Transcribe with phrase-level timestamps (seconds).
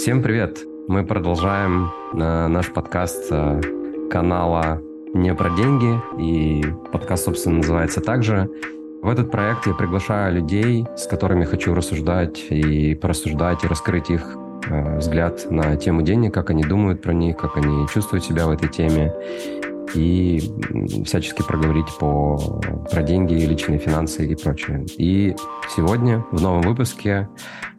[0.00, 0.60] Всем привет!
[0.88, 3.60] Мы продолжаем э, наш подкаст э,
[4.10, 4.80] канала
[5.12, 8.48] «Не про деньги», и подкаст, собственно, называется также.
[9.02, 14.38] В этот проект я приглашаю людей, с которыми хочу рассуждать и порассуждать, и раскрыть их
[14.70, 18.52] э, взгляд на тему денег, как они думают про них, как они чувствуют себя в
[18.52, 19.12] этой теме,
[19.94, 20.40] и
[21.04, 22.36] всячески проговорить по,
[22.90, 24.84] про деньги, личные финансы и прочее.
[24.98, 25.34] И
[25.74, 27.28] сегодня в новом выпуске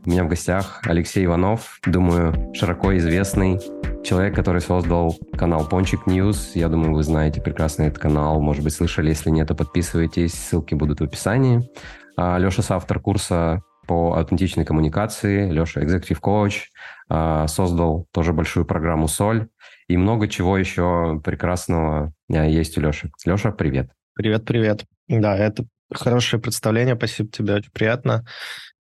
[0.06, 3.60] у меня в гостях Алексей Иванов, думаю, широко известный
[4.04, 6.56] человек, который создал канал Пончик News.
[6.56, 8.42] Я думаю, вы знаете прекрасно этот канал.
[8.42, 9.10] Может быть, слышали.
[9.10, 10.34] Если нет, то подписывайтесь.
[10.34, 11.70] Ссылки будут в описании.
[12.18, 15.52] А, Леша автор курса по аутентичной коммуникации.
[15.52, 16.70] Леша executive coach.
[17.10, 19.50] Создал тоже большую программу «Соль».
[19.92, 23.12] И много чего еще прекрасного а, есть у Леши.
[23.26, 23.92] Леша, привет.
[24.14, 24.86] Привет, привет.
[25.10, 26.96] Да, это хорошее представление.
[26.96, 28.26] Спасибо тебе, очень приятно.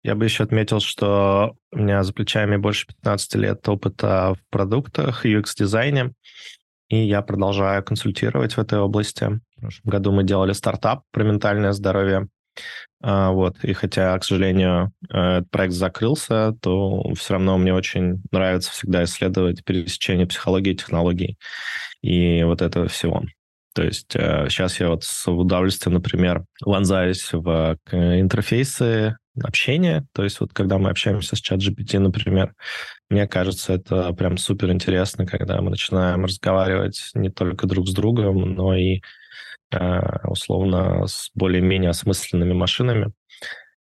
[0.05, 5.27] Я бы еще отметил, что у меня за плечами больше 15 лет опыта в продуктах,
[5.27, 6.13] UX-дизайне,
[6.89, 9.41] и я продолжаю консультировать в этой области.
[9.57, 12.29] В прошлом году мы делали стартап про ментальное здоровье.
[13.03, 13.65] А, вот.
[13.65, 19.65] И хотя, к сожалению, этот проект закрылся, то все равно мне очень нравится всегда исследовать
[19.65, 21.39] пересечение психологии и технологий
[22.03, 23.23] и вот этого всего.
[23.75, 30.05] То есть сейчас э, я вот с удовольствием, например, вонзаюсь в интерфейсы общения.
[30.13, 32.53] То есть вот когда мы общаемся с чат GPT, например,
[33.09, 38.55] мне кажется, это прям супер интересно, когда мы начинаем разговаривать не только друг с другом,
[38.55, 39.50] но и Э,
[40.25, 43.13] условно с более-менее осмысленными машинами.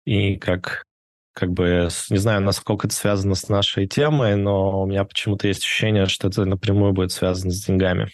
[0.05, 0.85] И как
[1.33, 5.61] как бы, не знаю, насколько это связано с нашей темой, но у меня почему-то есть
[5.61, 8.09] ощущение, что это напрямую будет связано с деньгами.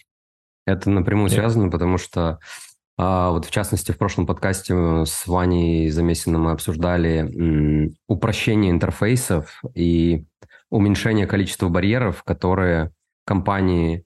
[0.66, 1.34] Это напрямую Нет.
[1.34, 2.38] связано, потому что
[2.96, 10.26] а, вот в частности в прошлом подкасте с Ваней Замесиным мы обсуждали упрощение интерфейсов и
[10.70, 12.92] уменьшение количества барьеров, которые
[13.24, 14.04] компании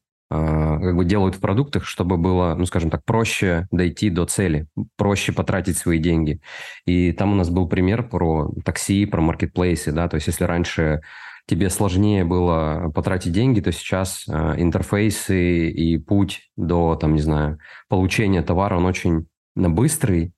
[0.80, 4.66] как бы делают в продуктах, чтобы было, ну, скажем так, проще дойти до цели,
[4.96, 6.40] проще потратить свои деньги.
[6.86, 11.02] И там у нас был пример про такси, про маркетплейсы, да, то есть если раньше
[11.46, 17.58] тебе сложнее было потратить деньги, то сейчас э, интерфейсы и путь до, там, не знаю,
[17.88, 20.32] получения товара, он очень быстрый,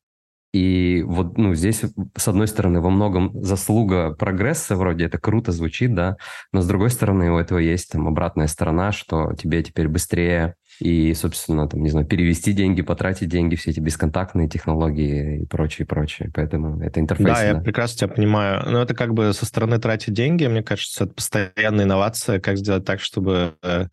[0.54, 1.82] и вот ну, здесь,
[2.16, 6.16] с одной стороны, во многом заслуга прогресса, вроде это круто звучит, да,
[6.52, 11.14] но с другой стороны, у этого есть там обратная сторона, что тебе теперь быстрее и,
[11.14, 16.30] собственно, там, не знаю, перевести деньги, потратить деньги, все эти бесконтактные технологии и прочее, прочее.
[16.34, 17.26] Поэтому это интерфейс.
[17.26, 18.62] Да, да, я прекрасно тебя понимаю.
[18.68, 22.84] Но это как бы со стороны тратить деньги, мне кажется, это постоянная инновация, как сделать
[22.84, 23.86] так, чтобы э,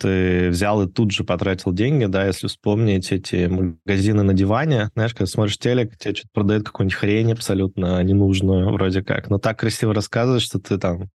[0.00, 5.14] ты взял и тут же потратил деньги, да, если вспомнить эти магазины на диване, знаешь,
[5.14, 9.94] когда смотришь телек, тебе что-то продают какую-нибудь хрень абсолютно ненужную вроде как, но так красиво
[9.94, 11.08] рассказывают, что ты там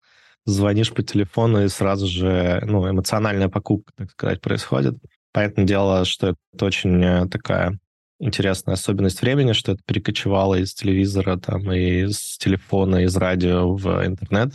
[0.48, 4.96] звонишь по телефону, и сразу же ну, эмоциональная покупка, так сказать, происходит.
[5.34, 7.78] Понятное дело, что это очень э, такая
[8.20, 14.06] интересная особенность времени, что это перекочевало из телевизора там, и из телефона, из радио в
[14.06, 14.54] интернет,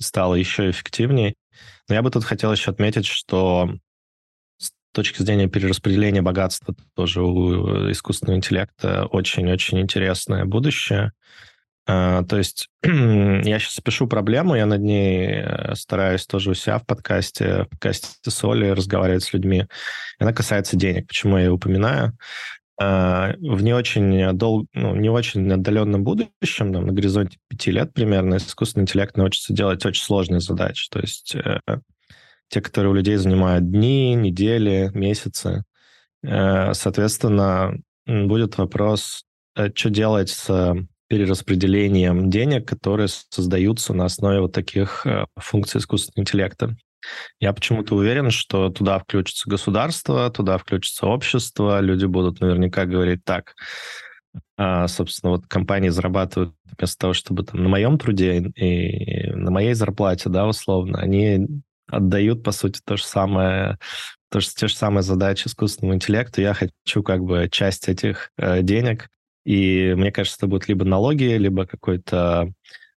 [0.00, 1.34] стало еще эффективнее.
[1.88, 3.70] Но я бы тут хотел еще отметить, что
[4.58, 11.12] с точки зрения перераспределения богатства тоже у искусственного интеллекта очень-очень интересное будущее.
[11.88, 16.78] Uh, то есть я сейчас пишу проблему, я над ней э, стараюсь тоже у себя
[16.78, 19.66] в подкасте, в подкасте Соли разговаривать с людьми.
[20.20, 21.08] Она касается денег.
[21.08, 22.16] Почему я ее упоминаю?
[22.80, 24.66] Uh, в не очень, дол...
[24.74, 29.84] ну, не очень отдаленном будущем, там, на горизонте пяти лет примерно, искусственный интеллект научится делать
[29.84, 30.88] очень сложные задачи.
[30.88, 31.80] То есть uh,
[32.48, 35.64] те, которые у людей занимают дни, недели, месяцы.
[36.22, 37.74] Соответственно,
[38.06, 39.24] будет вопрос,
[39.74, 40.76] что делать с
[41.12, 46.74] перераспределением денег, которые создаются на основе вот таких э, функций искусственного интеллекта.
[47.38, 53.54] Я почему-то уверен, что туда включится государство, туда включится общество, люди будут наверняка говорить так,
[54.56, 59.74] а, собственно, вот компании зарабатывают вместо того, чтобы там на моем труде и на моей
[59.74, 61.46] зарплате, да, условно, они
[61.88, 63.76] отдают, по сути, то же самое,
[64.30, 66.40] то, же, те же самые задачи искусственному интеллекту.
[66.40, 69.10] Я хочу как бы часть этих э, денег
[69.44, 72.52] и мне кажется, это будут либо налоги, либо какой-то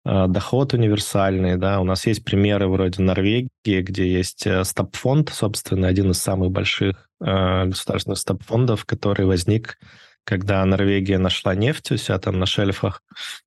[0.04, 5.88] э, доход универсальный, да, у нас есть примеры вроде Норвегии, где есть э, стоп-фонд, собственно,
[5.88, 9.78] один из самых больших э, государственных стоп-фондов, который возник,
[10.24, 13.02] когда Норвегия нашла нефть у себя там на шельфах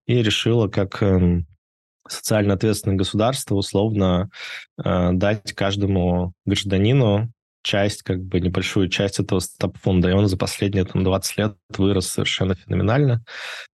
[0.06, 1.42] и решила, как э,
[2.08, 4.30] социально ответственное государство условно
[4.84, 7.32] э, дать каждому гражданину
[7.68, 12.08] часть, как бы небольшую часть этого стартап-фонда, и он за последние там 20 лет вырос
[12.08, 13.24] совершенно феноменально.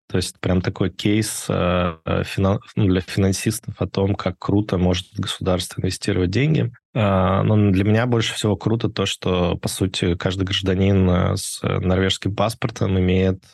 [0.08, 5.06] То есть прям такой кейс э, финан, ну, для финансистов о том, как круто может
[5.16, 6.72] государство инвестировать деньги.
[6.94, 12.34] Э, но для меня больше всего круто то, что, по сути, каждый гражданин с норвежским
[12.34, 13.44] паспортом имеет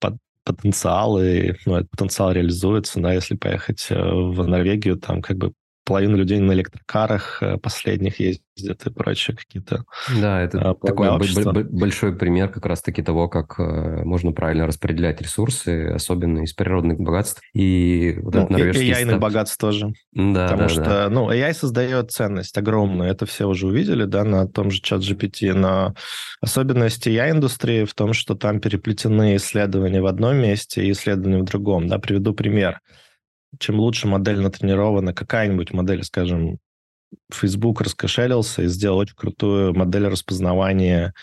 [0.00, 5.52] под, потенциал, и ну, этот потенциал реализуется, да, если поехать в Норвегию, там как бы
[5.84, 9.84] половина людей на электрокарах э, последних ездят и прочие какие-то
[10.20, 11.18] Да, это а, такой
[11.64, 17.42] большой пример как раз-таки того, как э, можно правильно распределять ресурсы, особенно из природных богатств.
[17.52, 18.88] И вот ну, этот норвежский...
[18.88, 19.92] И AI богатств тоже.
[20.12, 21.08] Да, Потому да, что, да.
[21.10, 25.52] ну, AI создает ценность огромную, это все уже увидели, да, на том же чат GPT,
[25.52, 25.94] но
[26.40, 31.88] особенность AI-индустрии в том, что там переплетены исследования в одном месте и исследования в другом,
[31.88, 32.80] да, приведу пример
[33.58, 36.58] чем лучше модель натренирована, какая-нибудь модель, скажем,
[37.32, 41.14] Facebook раскошелился и сделал очень крутую модель распознавания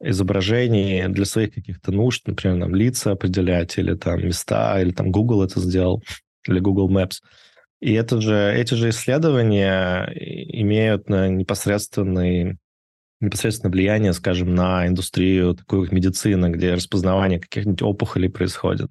[0.00, 5.42] изображений для своих каких-то нужд, например, там лица определять, или там места, или там Google
[5.42, 6.02] это сделал,
[6.48, 7.16] или Google Maps.
[7.80, 12.58] И это же, эти же исследования имеют на непосредственный
[13.22, 18.90] непосредственное влияние, скажем, на индустрию такую как медицина, где распознавание каких-нибудь опухолей происходит.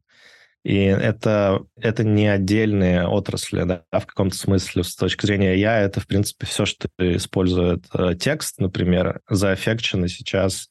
[0.64, 4.84] И это, это не отдельные отрасли, да, в каком-то смысле.
[4.84, 10.70] С точки зрения я, это, в принципе, все, что использует э, текст, например, заэффекчено сейчас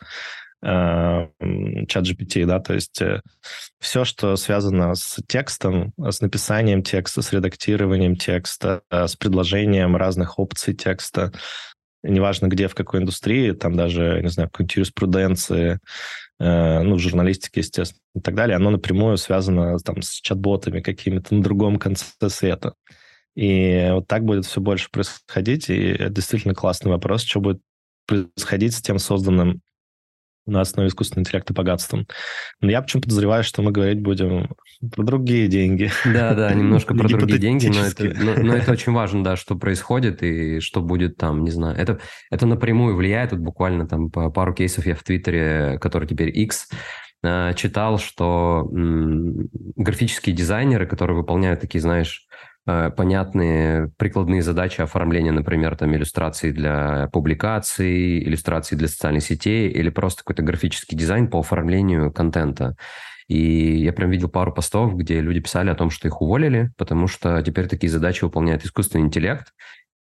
[0.63, 1.27] э,
[1.89, 3.21] чат GPT, да, то есть э,
[3.81, 10.39] все, что связано с текстом, с написанием текста, с редактированием текста, э, с предложением разных
[10.39, 11.33] опций текста,
[12.05, 15.79] неважно где, в какой индустрии, там даже, не знаю, в какой-нибудь юриспруденции, э,
[16.41, 21.43] ну, в журналистике, естественно, и так далее, оно напрямую связано там с чат-ботами какими-то на
[21.43, 22.75] другом конце света.
[23.37, 27.61] И вот так будет все больше происходить, и это действительно классный вопрос, что будет
[28.07, 29.61] происходить с тем созданным
[30.51, 32.07] на основе искусственного интеллекта богатством.
[32.61, 34.51] Но я почему подозреваю, что мы говорить будем
[34.95, 35.91] про другие деньги.
[36.05, 39.57] Да, да, немножко про другие деньги, но это, но, но это очень важно, да, что
[39.57, 41.77] происходит и что будет там, не знаю.
[41.77, 42.01] Это,
[42.31, 46.69] это напрямую влияет, вот буквально там по пару кейсов я в Твиттере, который теперь X,
[47.23, 52.27] э, читал, что графические дизайнеры, которые выполняют такие, знаешь,
[52.67, 60.23] понятные прикладные задачи оформления, например, там иллюстрации для публикаций, иллюстрации для социальных сетей или просто
[60.23, 62.77] какой-то графический дизайн по оформлению контента.
[63.31, 67.07] И я прям видел пару постов, где люди писали о том, что их уволили, потому
[67.07, 69.53] что теперь такие задачи выполняет искусственный интеллект,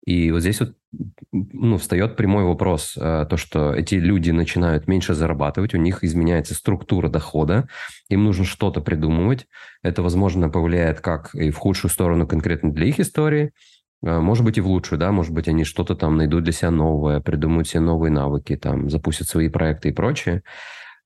[0.05, 0.73] и вот здесь вот
[1.31, 6.55] ну, встает прямой вопрос, э, то, что эти люди начинают меньше зарабатывать, у них изменяется
[6.55, 7.69] структура дохода,
[8.09, 9.47] им нужно что-то придумывать.
[9.81, 13.53] Это, возможно, повлияет как и в худшую сторону конкретно для их истории,
[14.05, 16.71] э, может быть, и в лучшую, да, может быть, они что-то там найдут для себя
[16.71, 20.43] новое, придумают себе новые навыки, там, запустят свои проекты и прочее.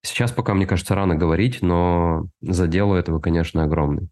[0.01, 4.09] Сейчас пока, мне кажется, рано говорить, но задел у этого, конечно, огромный.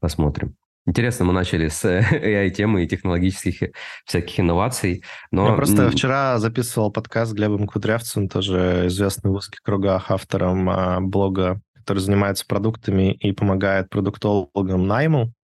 [0.00, 0.56] Посмотрим.
[0.88, 3.72] Интересно, мы начали с AI-темы и технологических
[4.06, 5.04] всяких инноваций.
[5.30, 5.50] Но...
[5.50, 11.00] Я просто вчера записывал подкаст с Глебом Кудрявцем, тоже известный в узких кругах автором а,
[11.02, 15.34] блога, который занимается продуктами и помогает продуктологам найму.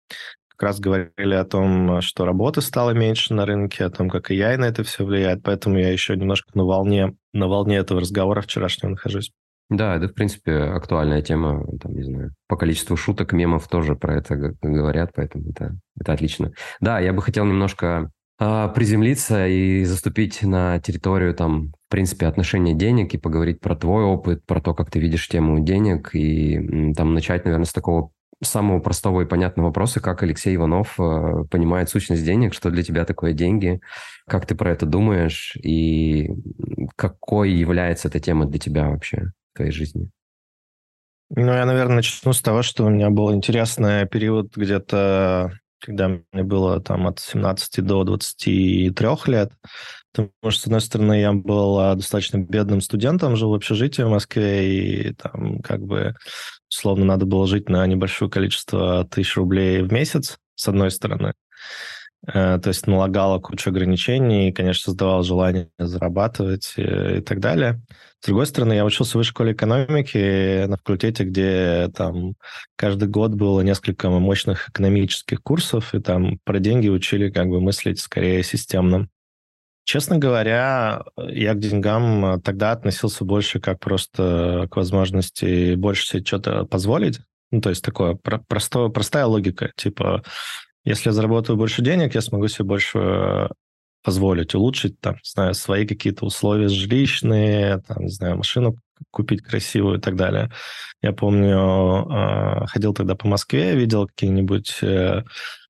[0.47, 4.57] Как раз говорили о том, что работы стало меньше на рынке, о том, как AI
[4.57, 5.43] на это все влияет.
[5.43, 9.31] Поэтому я еще немножко на волне, на волне этого разговора вчерашнего нахожусь.
[9.69, 14.15] Да, это, в принципе, актуальная тема, там, не знаю, по количеству шуток, мемов тоже про
[14.15, 16.51] это говорят, поэтому это, это отлично.
[16.79, 22.75] Да, я бы хотел немножко а, приземлиться и заступить на территорию, там, в принципе, отношения
[22.75, 27.13] денег и поговорить про твой опыт, про то, как ты видишь тему денег, и там
[27.13, 28.11] начать, наверное, с такого
[28.43, 33.05] самого простого и понятного вопроса, как Алексей Иванов э, понимает сущность денег, что для тебя
[33.05, 33.79] такое деньги,
[34.27, 36.29] как ты про это думаешь, и
[36.97, 39.31] какой является эта тема для тебя вообще?
[39.55, 40.09] Твоей жизни?
[41.29, 46.43] Ну, я, наверное, начну с того, что у меня был интересный период где-то, когда мне
[46.43, 48.93] было там от 17 до 23
[49.27, 49.51] лет.
[50.11, 54.09] Потому что, с одной стороны, я был а, достаточно бедным студентом, жил в общежитии в
[54.09, 56.15] Москве, и там как бы,
[56.69, 61.33] условно, надо было жить на небольшое количество тысяч рублей в месяц, с одной стороны.
[62.27, 67.39] Э, то есть налагала кучу ограничений и, конечно, создавала желание зарабатывать и, э, и так
[67.39, 67.81] далее.
[68.19, 72.33] С другой стороны, я учился в высшей школе экономики на факультете, где там
[72.75, 77.99] каждый год было несколько мощных экономических курсов, и там про деньги учили как бы мыслить
[77.99, 79.07] скорее системно.
[79.83, 86.65] Честно говоря, я к деньгам тогда относился больше как просто к возможности больше себе что-то
[86.65, 87.19] позволить.
[87.51, 89.71] Ну, то есть такое простое, простая логика.
[89.77, 90.23] Типа,
[90.85, 93.49] если я заработаю больше денег, я смогу себе больше
[94.03, 98.75] позволить улучшить, там, не знаю, свои какие-то условия жилищные, там, не знаю, машину
[99.09, 100.51] купить красивую и так далее.
[101.01, 105.23] Я помню, э, ходил тогда по Москве, видел какие-нибудь э,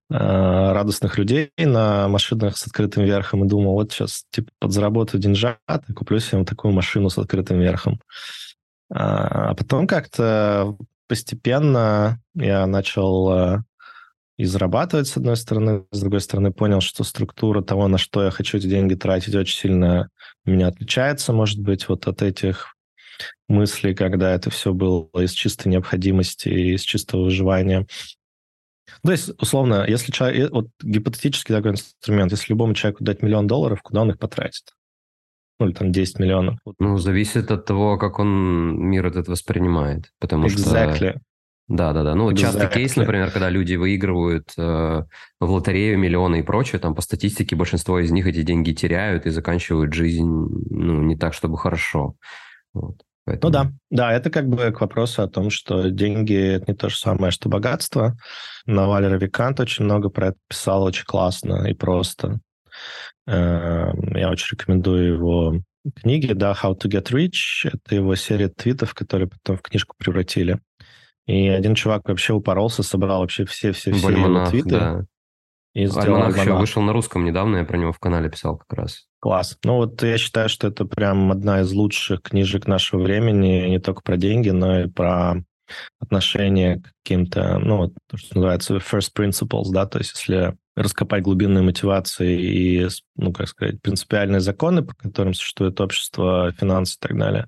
[0.10, 5.57] радостных людей на машинах с открытым верхом и думал, вот сейчас типа подзаработаю деньжат
[5.88, 8.00] и куплю себе вот такую машину с открытым верхом.
[8.91, 13.63] А потом как-то постепенно я начал
[14.38, 18.32] и зарабатывать, с одной стороны, с другой стороны, понял, что структура того, на что я
[18.32, 20.10] хочу эти деньги тратить, очень сильно
[20.44, 22.75] меня отличается, может быть, вот от этих
[23.48, 27.88] мыслей, когда это все было из чистой необходимости, из чистого выживания.
[29.04, 33.82] То есть, условно, если человек, вот гипотетически такой инструмент, если любому человеку дать миллион долларов,
[33.82, 34.74] куда он их потратит?
[35.60, 36.60] Ну, или там 10 миллионов.
[36.80, 40.12] Ну, зависит от того, как он мир этот воспринимает.
[40.20, 40.96] Потому exactly.
[40.96, 41.22] что
[41.67, 42.13] да, да, да.
[42.13, 45.03] Ну, частый кейс, например, когда люди выигрывают э,
[45.39, 49.31] в лотерею миллионы и прочее, там по статистике большинство из них эти деньги теряют и
[49.31, 52.15] заканчивают жизнь, ну, не так, чтобы хорошо.
[52.74, 52.98] Вот.
[53.25, 53.51] Поэтому...
[53.51, 56.89] Ну да, да, это как бы к вопросу о том, что деньги– это не то
[56.89, 58.15] же самое, что богатство.
[58.67, 62.39] Наваль Равикант очень много про это писал, очень классно и просто.
[63.25, 65.55] Эм, я очень рекомендую его
[65.95, 67.72] книги, да, How to Get Rich.
[67.74, 70.60] Это его серия твитов, которые потом в книжку превратили.
[71.27, 74.70] И один чувак вообще упоролся, собрал вообще все-все-все его твиты.
[74.70, 75.05] Да.
[75.74, 78.79] И сделал Альманах еще вышел на русском недавно, я про него в канале писал как
[78.79, 79.08] раз.
[79.20, 79.58] Класс.
[79.63, 84.01] Ну вот я считаю, что это прям одна из лучших книжек нашего времени, не только
[84.01, 85.44] про деньги, но и про
[86.00, 91.63] отношение к каким-то, ну, то, что называется first principles, да, то есть если раскопать глубинные
[91.63, 97.48] мотивации и, ну, как сказать, принципиальные законы, по которым существует общество, финансы и так далее,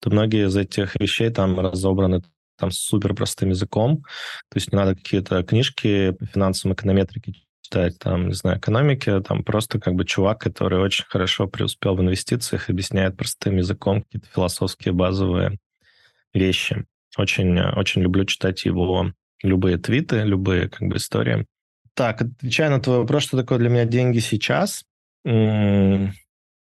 [0.00, 2.22] то многие из этих вещей там разобраны
[2.60, 4.04] там супер простым языком.
[4.50, 9.42] То есть не надо какие-то книжки по финансам, эконометрике читать, там, не знаю, экономики, там
[9.44, 14.92] просто как бы чувак, который очень хорошо преуспел в инвестициях, объясняет простым языком какие-то философские
[14.92, 15.58] базовые
[16.34, 16.84] вещи.
[17.16, 19.12] Очень, очень люблю читать его
[19.42, 21.46] любые твиты, любые как бы истории.
[21.94, 24.84] Так, отвечая на твой вопрос, что такое для меня деньги сейчас?
[25.24, 26.12] Ну,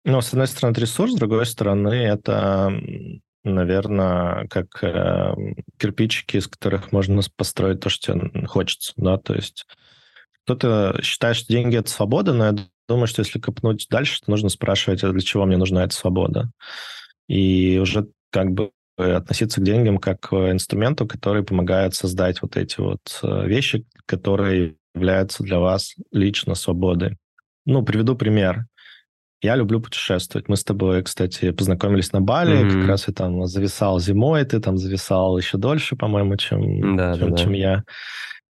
[0.04, 2.72] с одной стороны, это ресурс, с другой стороны, это
[3.44, 5.34] наверное, как э,
[5.78, 9.66] кирпичики, из которых можно построить то, что тебе хочется, да, то есть
[10.44, 12.56] кто-то считает, что деньги— это свобода, но я
[12.88, 16.50] думаю, что если копнуть дальше, то нужно спрашивать, а для чего мне нужна эта свобода?
[17.28, 22.80] И уже как бы относиться к деньгам как к инструменту, который помогает создать вот эти
[22.80, 27.16] вот э, вещи, которые являются для вас лично свободой.
[27.64, 28.66] Ну, приведу пример.
[29.42, 30.48] Я люблю путешествовать.
[30.48, 32.58] Мы с тобой, кстати, познакомились на Бали.
[32.58, 32.80] Mm-hmm.
[32.80, 37.30] Как раз я там зависал зимой, ты там зависал еще дольше, по-моему, чем, да, чем,
[37.30, 37.56] да, чем да.
[37.56, 37.84] я.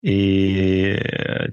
[0.02, 1.00] И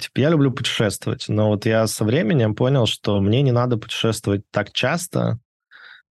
[0.01, 4.43] типа я люблю путешествовать, но вот я со временем понял, что мне не надо путешествовать
[4.51, 5.39] так часто,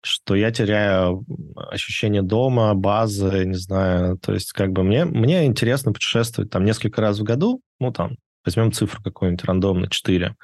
[0.04, 1.26] что я теряю
[1.72, 4.18] ощущение дома, базы, не знаю.
[4.18, 8.18] То есть как бы мне, мне интересно путешествовать там несколько раз в году, ну там,
[8.44, 10.36] возьмем цифру какую-нибудь рандомно, 4.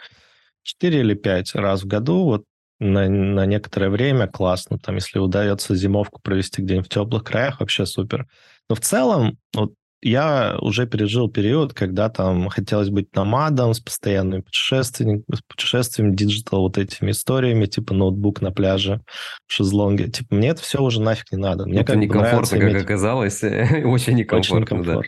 [0.63, 2.43] 4 или 5 раз в году, вот
[2.81, 4.79] на, на некоторое время классно.
[4.79, 8.27] Там, если удается зимовку провести где-нибудь в теплых краях, вообще супер.
[8.69, 14.41] Но в целом, вот я уже пережил период, когда там хотелось быть номадом с постоянными
[14.41, 19.01] путешествиями, с путешествиями, digital вот этими историями, типа ноутбук на пляже,
[19.45, 20.07] в шезлонге.
[20.07, 21.67] Типа мне это все уже нафиг не надо.
[21.67, 22.83] Мне это некомфортно, как иметь...
[22.83, 23.43] оказалось.
[23.43, 24.83] очень некомфортно, очень некомфортно.
[24.83, 25.01] Да.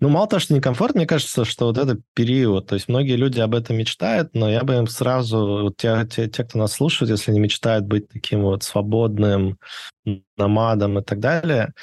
[0.00, 3.38] Ну, мало того, что некомфортно, мне кажется, что вот этот период, то есть многие люди
[3.38, 7.10] об этом мечтают, но я бы им сразу, вот те, те, те, кто нас слушает,
[7.10, 9.58] если они мечтают быть таким вот свободным
[10.38, 11.74] номадом и так далее,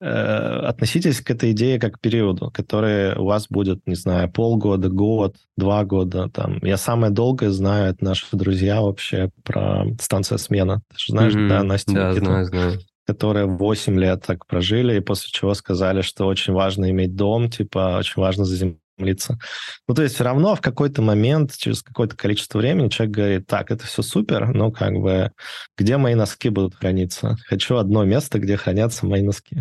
[0.00, 4.88] э, относитесь к этой идее как к периоду, который у вас будет, не знаю, полгода,
[4.88, 6.28] год, два года.
[6.28, 6.58] Там.
[6.62, 10.82] Я самое долгое знаю, это наши друзья вообще про станция смена.
[10.92, 11.48] Ты же знаешь, mm-hmm.
[11.48, 11.92] да, Настя?
[11.92, 12.26] Да, Никита?
[12.26, 17.14] знаю, знаю которые 8 лет так прожили, и после чего сказали, что очень важно иметь
[17.14, 19.38] дом, типа, очень важно заземлиться.
[19.86, 23.70] Ну, то есть все равно в какой-то момент, через какое-то количество времени человек говорит, так,
[23.70, 25.30] это все супер, но как бы
[25.76, 27.36] где мои носки будут храниться?
[27.46, 29.60] Хочу одно место, где хранятся мои носки.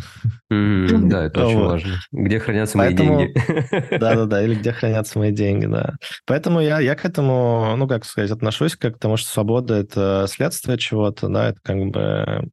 [0.50, 1.96] да, это очень важно.
[2.12, 3.34] Где хранятся мои деньги.
[3.98, 5.96] Да-да-да, или где хранятся мои деньги, да.
[6.25, 10.25] Поэтому я, я к этому, ну, как сказать, отношусь как к тому, что свобода— это
[10.30, 12.50] следствие чего-то, да, это как бы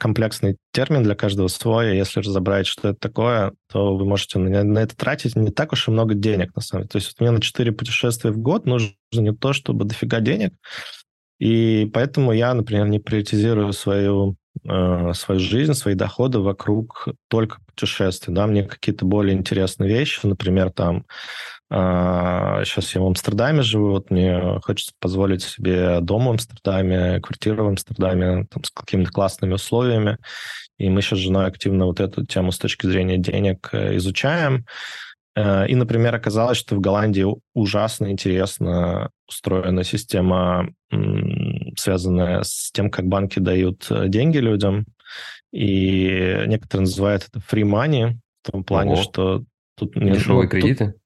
[0.00, 1.96] комплексный термин для каждого свой.
[1.96, 5.88] Если разобрать, что это такое, то вы можете на, на это тратить не так уж
[5.88, 6.88] и много денег, на самом деле.
[6.90, 10.54] То есть вот мне на 4 путешествия в год нужно не то, чтобы дофига денег,
[11.38, 18.34] и поэтому я, например, не приоритизирую свою э, свою жизнь, свои доходы вокруг только путешествий,
[18.34, 21.04] да, мне какие-то более интересные вещи, например, там,
[21.70, 27.64] э, сейчас я в Амстердаме живу, вот мне хочется позволить себе дом в Амстердаме, квартиру
[27.64, 30.18] в Амстердаме, там, с какими-то классными условиями,
[30.78, 34.66] и мы сейчас с женой активно вот эту тему с точки зрения денег э, изучаем,
[35.36, 40.70] и, например, оказалось, что в Голландии ужасно интересно устроена система,
[41.76, 44.86] связанная с тем, как банки дают э, деньги людям.
[45.52, 49.02] И некоторые называют это free money, в том плане, Ого.
[49.02, 49.44] что
[49.76, 49.92] тут...
[49.94, 50.86] Дешевые ну, кредиты?
[50.86, 50.96] Тут,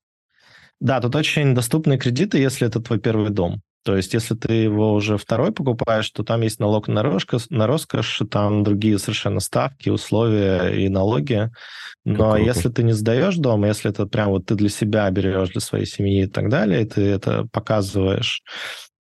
[0.80, 3.60] да, тут очень доступные кредиты, если это твой первый дом.
[3.82, 7.66] То есть, если ты его уже второй покупаешь, то там есть налог на роскошь, на
[7.66, 11.50] роскошь там другие совершенно ставки, условия и налоги.
[12.04, 12.36] Но Какого?
[12.36, 15.86] если ты не сдаешь дом, если это прям вот ты для себя берешь, для своей
[15.86, 18.42] семьи и так далее, и ты это показываешь,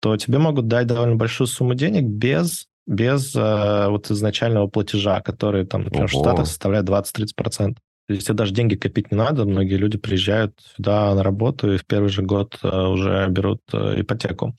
[0.01, 5.65] то тебе могут дать довольно большую сумму денег без без э, вот изначального платежа, который
[5.65, 6.19] там, например, Ого.
[6.19, 7.77] в Штатах составляет 20-30%.
[8.13, 9.45] То есть тебе даже деньги копить не надо.
[9.45, 14.01] Многие люди приезжают сюда на работу и в первый же год э, уже берут э,
[14.01, 14.55] ипотеку.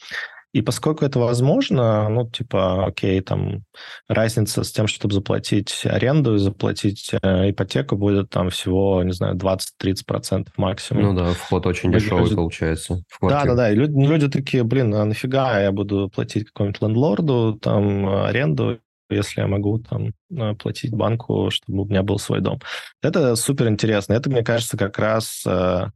[0.54, 3.64] И поскольку это возможно, ну, типа, окей, там
[4.08, 9.36] разница с тем, чтобы заплатить аренду и заплатить э, ипотеку будет там всего, не знаю,
[9.36, 11.04] 20-30% максимум.
[11.04, 12.36] Ну да, вход очень люди дешевый люди...
[12.36, 13.04] получается.
[13.22, 18.80] Да-да-да, и люди, люди такие, блин, а нафига я буду платить какому-нибудь лендлорду там аренду,
[19.14, 22.60] если я могу там э, платить банку, чтобы у меня был свой дом.
[23.02, 24.14] Это супер интересно.
[24.14, 25.88] Это, мне кажется, как раз э,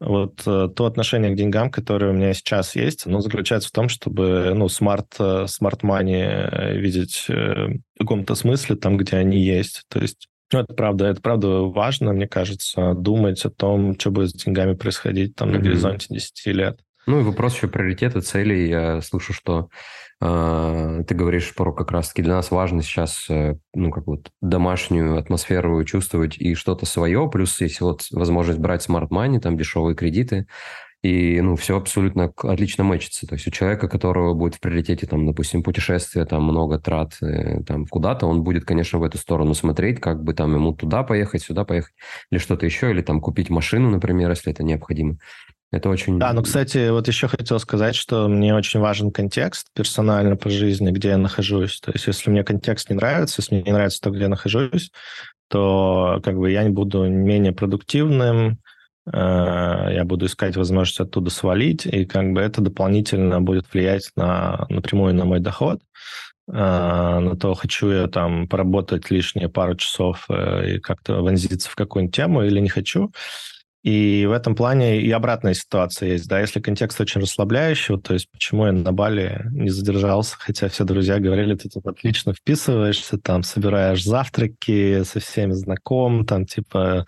[0.00, 3.88] вот э, то отношение к деньгам, которое у меня сейчас есть, оно заключается в том,
[3.88, 5.16] чтобы ну, смарт,
[5.46, 9.82] smart money видеть в каком-то смысле там, где они есть.
[9.88, 14.30] То есть ну, это правда, это правда важно, мне кажется, думать о том, что будет
[14.30, 15.52] с деньгами происходить там mm-hmm.
[15.52, 16.80] на горизонте 10 лет.
[17.06, 18.68] Ну и вопрос еще приоритета, целей.
[18.68, 19.68] Я слышу, что
[20.20, 25.84] ты говоришь про как раз-таки для нас важно сейчас, э, ну, как вот домашнюю атмосферу
[25.84, 30.46] чувствовать и что-то свое, плюс есть вот возможность брать smart money, там дешевые кредиты,
[31.02, 33.28] и, ну, все абсолютно отлично мэчится.
[33.28, 37.62] То есть у человека, которого будет в приоритете, там, допустим, путешествие, там, много трат, э,
[37.62, 41.42] там, куда-то, он будет, конечно, в эту сторону смотреть, как бы там ему туда поехать,
[41.42, 41.94] сюда поехать,
[42.32, 45.18] или что-то еще, или там купить машину, например, если это необходимо.
[45.70, 46.18] Это очень...
[46.18, 50.90] Да, ну, кстати, вот еще хотел сказать, что мне очень важен контекст персонально по жизни,
[50.90, 51.78] где я нахожусь.
[51.80, 54.90] То есть если мне контекст не нравится, если мне не нравится то, где я нахожусь,
[55.48, 58.58] то как бы я не буду менее продуктивным,
[59.12, 64.66] э, я буду искать возможность оттуда свалить, и как бы это дополнительно будет влиять на,
[64.70, 65.80] напрямую на мой доход,
[66.50, 71.76] э, на то, хочу я там поработать лишние пару часов э, и как-то вонзиться в
[71.76, 73.12] какую-нибудь тему или не хочу.
[73.84, 78.28] И в этом плане и обратная ситуация есть, да, если контекст очень расслабляющий, то есть
[78.30, 83.44] почему я на Бали не задержался, хотя все друзья говорили, ты тут отлично вписываешься, там,
[83.44, 87.06] собираешь завтраки, со всеми знаком, там, типа,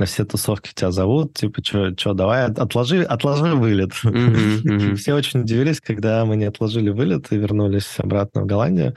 [0.00, 3.92] на все тусовки тебя зовут, типа, что, давай, отложи, отложи вылет.
[4.02, 4.94] Mm-hmm, mm-hmm.
[4.94, 8.94] Все очень удивились, когда мы не отложили вылет и вернулись обратно в Голландию.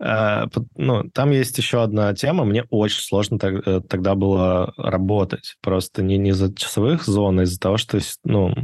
[0.00, 2.44] А, ну, там есть еще одна тема.
[2.46, 5.56] Мне очень сложно э, тогда было работать.
[5.60, 8.54] Просто не, не из-за часовых зон, а из-за того, что, ну,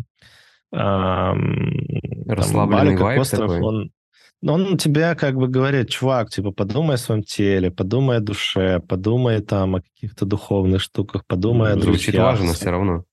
[2.26, 3.60] Расслабленный вайб остров, такой.
[3.60, 3.90] Он,
[4.42, 9.40] он тебе как бы говорит, чувак, типа, подумай о своем теле, подумай о душе, подумай
[9.40, 12.24] там о каких-то духовных штуках, подумай ну, о Звучит друзьях.
[12.24, 13.04] важно все равно.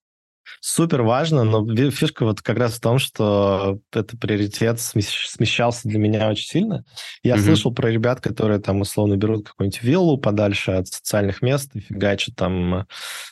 [0.61, 6.29] Супер важно, но фишка вот как раз в том, что этот приоритет смещался для меня
[6.29, 6.83] очень сильно.
[7.23, 7.39] Я mm-hmm.
[7.39, 12.35] слышал про ребят, которые там условно берут какую-нибудь виллу подальше от социальных мест и фигачат
[12.35, 12.87] там.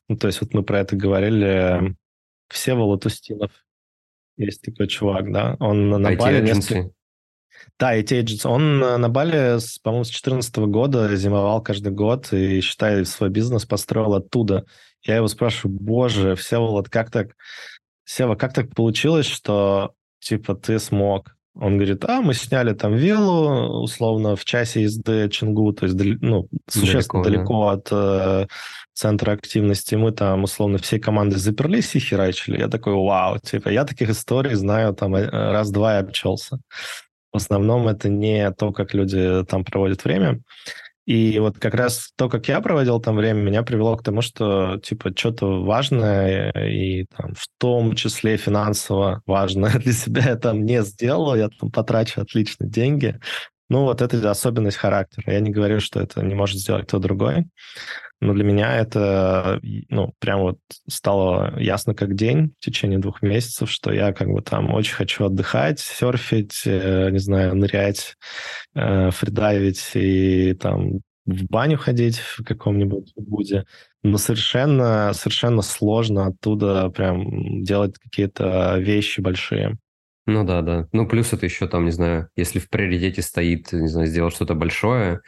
[0.08, 1.96] Ну, то есть вот мы про это говорили.
[2.50, 3.52] Все Устинов.
[4.38, 5.58] Есть такой чувак, да?
[5.60, 6.92] Он на Бали несколько...
[7.80, 13.06] Да, и Тейджис, он на Бали, по-моему, с 2014 года зимовал каждый год и, считай,
[13.06, 14.66] свой бизнес построил оттуда.
[15.04, 17.36] Я его спрашиваю, боже, Всеволод, как так...
[18.04, 21.36] Сева, как так получилось, что, типа, ты смог?
[21.60, 26.48] Он говорит, а, мы сняли там виллу, условно, в часе езды Чингу, то есть, ну,
[26.68, 28.48] существенно далеко, далеко от э,
[28.94, 29.96] центра активности.
[29.96, 32.60] Мы там, условно, всей командой заперлись и херачили.
[32.60, 36.60] Я такой, вау, типа, я таких историй знаю там э, раз-два и обчелся.
[37.32, 40.42] В основном это не то, как люди там проводят время.
[41.08, 44.78] И вот как раз то, как я проводил там время, меня привело к тому, что,
[44.84, 50.84] типа, что-то важное и там, в том числе финансово важное для себя я там не
[50.84, 53.20] сделал, я там потрачу отличные деньги.
[53.70, 55.32] Ну, вот это особенность характера.
[55.32, 57.46] Я не говорю, что это не может сделать кто другой.
[58.20, 63.70] Но для меня это, ну, прям вот стало ясно как день в течение двух месяцев,
[63.70, 68.16] что я как бы там очень хочу отдыхать, серфить, э, не знаю, нырять,
[68.74, 73.66] э, фридайвить и там в баню ходить в каком-нибудь буде,
[74.02, 79.78] но совершенно, совершенно сложно оттуда прям делать какие-то вещи большие.
[80.26, 80.88] Ну да, да.
[80.92, 84.56] Ну плюс это еще там, не знаю, если в приоритете стоит, не знаю, сделать что-то
[84.56, 85.22] большое,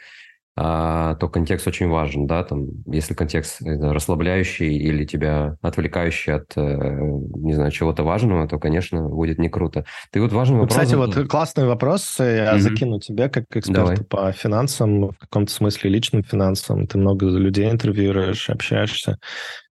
[0.62, 6.52] а, то контекст очень важен, да, там, если контекст знаю, расслабляющий или тебя отвлекающий от,
[6.54, 6.98] э,
[7.36, 9.86] не знаю, чего-то важного, то, конечно, будет не круто.
[10.12, 10.78] Ты вот важный ну, вопрос...
[10.78, 12.58] Кстати, вот классный вопрос, я mm-hmm.
[12.58, 14.32] закину тебе как эксперту Давай.
[14.32, 19.16] по финансам, в каком-то смысле личным финансам, ты много людей интервьюируешь, общаешься.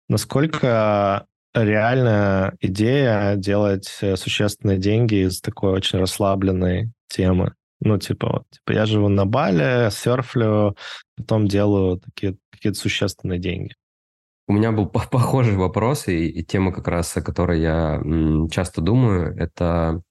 [0.09, 7.55] Насколько реальная идея делать э, существенные деньги из такой очень расслабленной темы?
[7.81, 10.77] Ну, типа, вот, типа, я живу на Бали, серфлю,
[11.17, 13.75] потом делаю такие какие-то существенные деньги.
[14.49, 18.01] У меня был похожий вопрос, и, и тема как раз, о которой я
[18.51, 20.03] часто думаю, это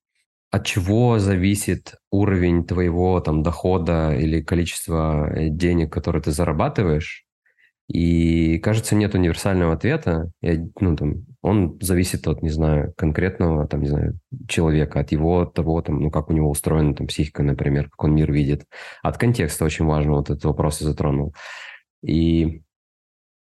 [0.52, 7.25] от чего зависит уровень твоего там дохода или количество э, денег, которые ты зарабатываешь,
[7.88, 10.32] и, кажется, нет универсального ответа.
[10.42, 15.46] Я, ну, там, он зависит от, не знаю, конкретного, там, не знаю, человека, от его
[15.46, 18.66] того, там, ну, как у него устроена там психика, например, как он мир видит.
[19.04, 21.36] От контекста очень важно, вот этот вопрос я затронул.
[22.02, 22.64] И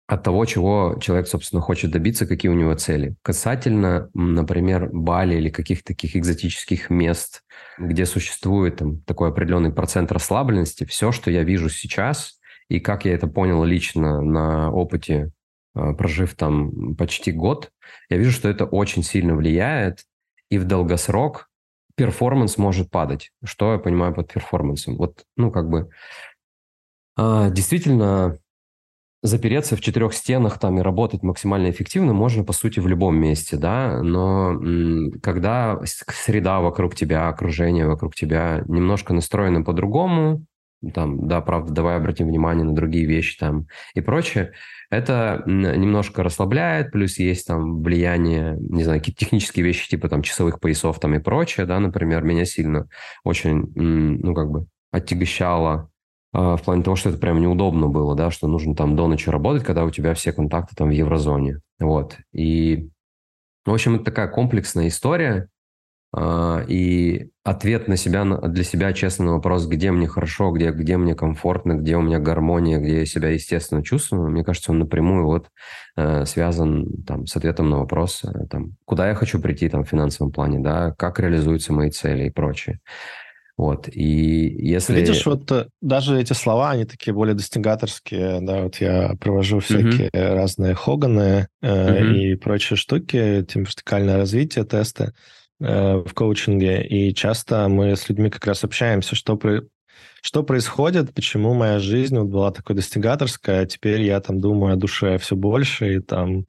[0.08, 3.16] от того, чего человек, собственно, хочет добиться, какие у него цели.
[3.22, 7.44] Касательно, например, Бали или каких-то таких экзотических мест,
[7.78, 12.38] где существует там, такой определенный процент расслабленности, все, что я вижу сейчас–
[12.70, 15.32] и как я это понял лично на опыте,
[15.74, 17.72] а, прожив там почти год,
[18.10, 20.06] я вижу, что это очень сильно влияет,
[20.50, 21.50] и в долгосрок
[21.96, 23.32] перформанс может падать.
[23.44, 24.98] Что я понимаю под перформансом?
[24.98, 25.90] Вот, ну, как бы,
[27.18, 28.40] а, действительно,
[29.22, 33.58] запереться в четырех стенах там и работать максимально эффективно можно, по сути, в любом месте,
[33.58, 34.58] да, но
[35.22, 40.46] когда среда вокруг тебя, окружение вокруг тебя немножко настроено по-другому,
[40.94, 44.54] там, да, правда, давай обратим внимание на другие вещи там и прочее,
[44.90, 50.60] это немножко расслабляет, плюс есть там влияние, не знаю, какие-то технические вещи типа там часовых
[50.60, 52.88] поясов там и прочее, да, например, меня сильно
[53.24, 55.90] очень, ну, как бы отягощало
[56.32, 59.30] а, в плане того, что это прям неудобно было, да, что нужно там до ночи
[59.30, 62.90] работать, когда у тебя все контакты там в еврозоне, вот, и,
[63.66, 65.50] в общем, это такая комплексная история,
[66.18, 71.16] и ответ на себя, для себя честно на вопрос, где мне хорошо, где, где мне
[71.16, 75.50] комфортно, где у меня гармония, где я себя естественно чувствую, мне кажется, он напрямую вот
[75.96, 79.90] э, связан там, с ответом на вопрос, э, там, куда я хочу прийти там, в
[79.90, 82.80] финансовом плане, да, как реализуются мои цели и прочее.
[83.58, 84.96] Вот, и если...
[84.96, 90.08] Видишь, вот э, даже эти слова, они такие более достигаторские, да, вот я провожу всякие
[90.10, 90.34] uh-huh.
[90.34, 92.16] разные Хоганы э, uh-huh.
[92.16, 95.14] и прочие штуки, тем вертикальное развитие, тесты,
[95.60, 99.64] в коучинге, и часто мы с людьми как раз общаемся, что, при,
[100.22, 104.78] что происходит, почему моя жизнь вот была такой достигаторская, а теперь я там думаю о
[104.78, 106.46] душе все больше и там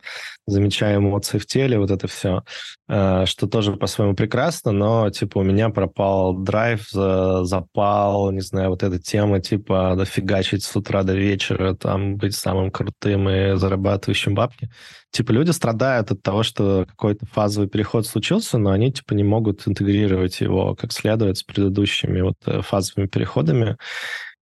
[0.50, 2.42] замечаю эмоции в теле, вот это все,
[2.88, 8.82] э, что тоже по-своему прекрасно, но типа у меня пропал драйв, запал, не знаю, вот
[8.82, 14.70] эта тема типа дофигачить с утра до вечера, там быть самым крутым и зарабатывающим бабки.
[15.10, 19.66] Типа люди страдают от того, что какой-то фазовый переход случился, но они типа не могут
[19.66, 23.76] интегрировать его как следует с предыдущими вот э, фазовыми переходами.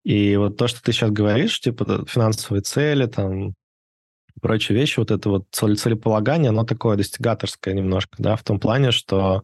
[0.05, 3.55] И вот то, что ты сейчас говоришь, типа финансовые цели, там,
[4.39, 9.43] прочие вещи, вот это вот целеполагание, оно такое достигаторское немножко, да, в том плане, что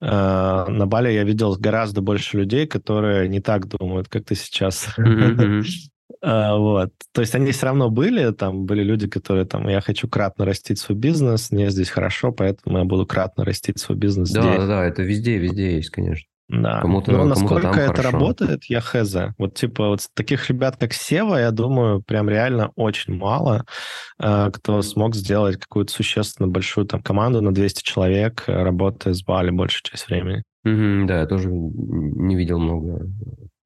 [0.00, 4.88] э, на Бали я видел гораздо больше людей, которые не так думают, как ты сейчас.
[4.98, 5.64] Mm-hmm.
[6.22, 6.92] Uh, вот.
[7.12, 10.78] То есть они все равно были, там были люди, которые там, я хочу кратно растить
[10.78, 14.56] свой бизнес, мне здесь хорошо, поэтому я буду кратно растить свой бизнес да, здесь.
[14.56, 16.26] Да, да, это везде, везде есть, конечно.
[16.48, 16.80] Да.
[16.80, 18.10] Кому-то, Но насколько кому это хорошо.
[18.10, 19.16] работает, я хз.
[19.36, 23.64] Вот типа вот таких ребят, как Сева, я думаю, прям реально очень мало,
[24.20, 29.24] э, кто смог сделать какую-то существенно большую там команду на 200 человек, э, работая с
[29.24, 30.44] Бали большую часть времени.
[30.64, 33.06] Mm-hmm, да, я тоже не видел много.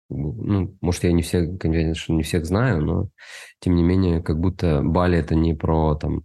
[0.08, 3.08] Ну, может, я не всех, конечно, не всех знаю, но
[3.60, 6.22] тем не менее, как будто Бали это не про там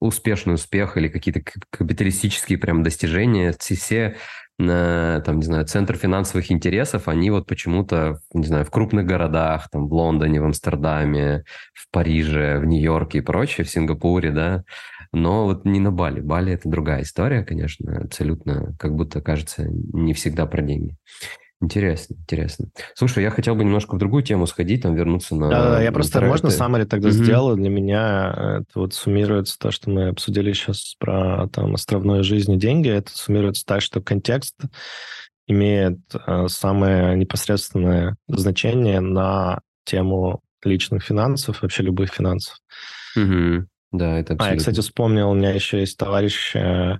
[0.00, 3.54] успешный успех или какие-то капиталистические прям достижения.
[3.58, 4.16] Все
[4.58, 9.68] на, там, не знаю, центр финансовых интересов, они вот почему-то, не знаю, в крупных городах,
[9.70, 11.44] там, в Лондоне, в Амстердаме,
[11.74, 14.64] в Париже, в Нью-Йорке и прочее, в Сингапуре, да,
[15.12, 16.20] но вот не на Бали.
[16.20, 20.96] Бали– это другая история, конечно, абсолютно, как будто, кажется, не всегда про деньги.
[21.60, 22.66] Интересно, интересно.
[22.94, 25.50] Слушай, я хотел бы немножко в другую тему сходить, там вернуться на...
[25.50, 27.24] Да, я просто, на можно саммари тогда mm-hmm.
[27.24, 27.56] сделаю?
[27.56, 32.58] Для меня это вот суммируется то, что мы обсудили сейчас про там островную жизнь и
[32.58, 32.88] деньги.
[32.88, 34.54] Это суммируется так, что контекст
[35.48, 42.58] имеет э, самое непосредственное значение на тему личных финансов, вообще любых финансов.
[43.16, 43.64] Mm-hmm.
[43.90, 44.46] Да, это абсолютно.
[44.46, 46.98] А, я, кстати, вспомнил, у меня еще есть товарищ э,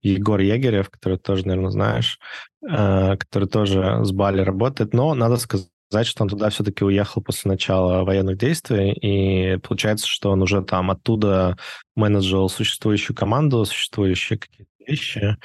[0.00, 2.18] Егор Егерев, который тоже, наверное, знаешь,
[2.66, 5.66] э, который тоже с Бали работает, но надо сказать,
[6.04, 10.90] что он туда все-таки уехал после начала военных действий, и получается, что он уже там
[10.90, 11.58] оттуда
[11.94, 15.36] менеджил существующую команду, существующие какие-то вещи,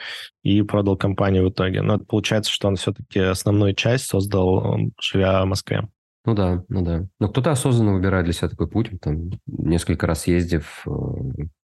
[0.43, 1.81] и продал компанию в итоге.
[1.81, 5.89] Но это получается, что он все-таки основную часть создал, живя в Москве.
[6.25, 7.07] Ну да, ну да.
[7.19, 10.91] Но кто-то осознанно выбирает для себя такой путь, там, несколько раз ездив, э,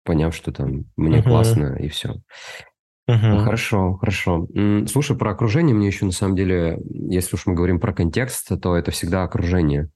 [0.04, 1.24] поняв, что там мне uh-huh.
[1.24, 2.16] классно, и все.
[3.10, 3.20] Uh-huh.
[3.22, 4.48] Ну, хорошо, хорошо.
[4.88, 8.76] Слушай, про окружение мне еще на самом деле, если уж мы говорим про контекст, то
[8.76, 9.90] это всегда окружение.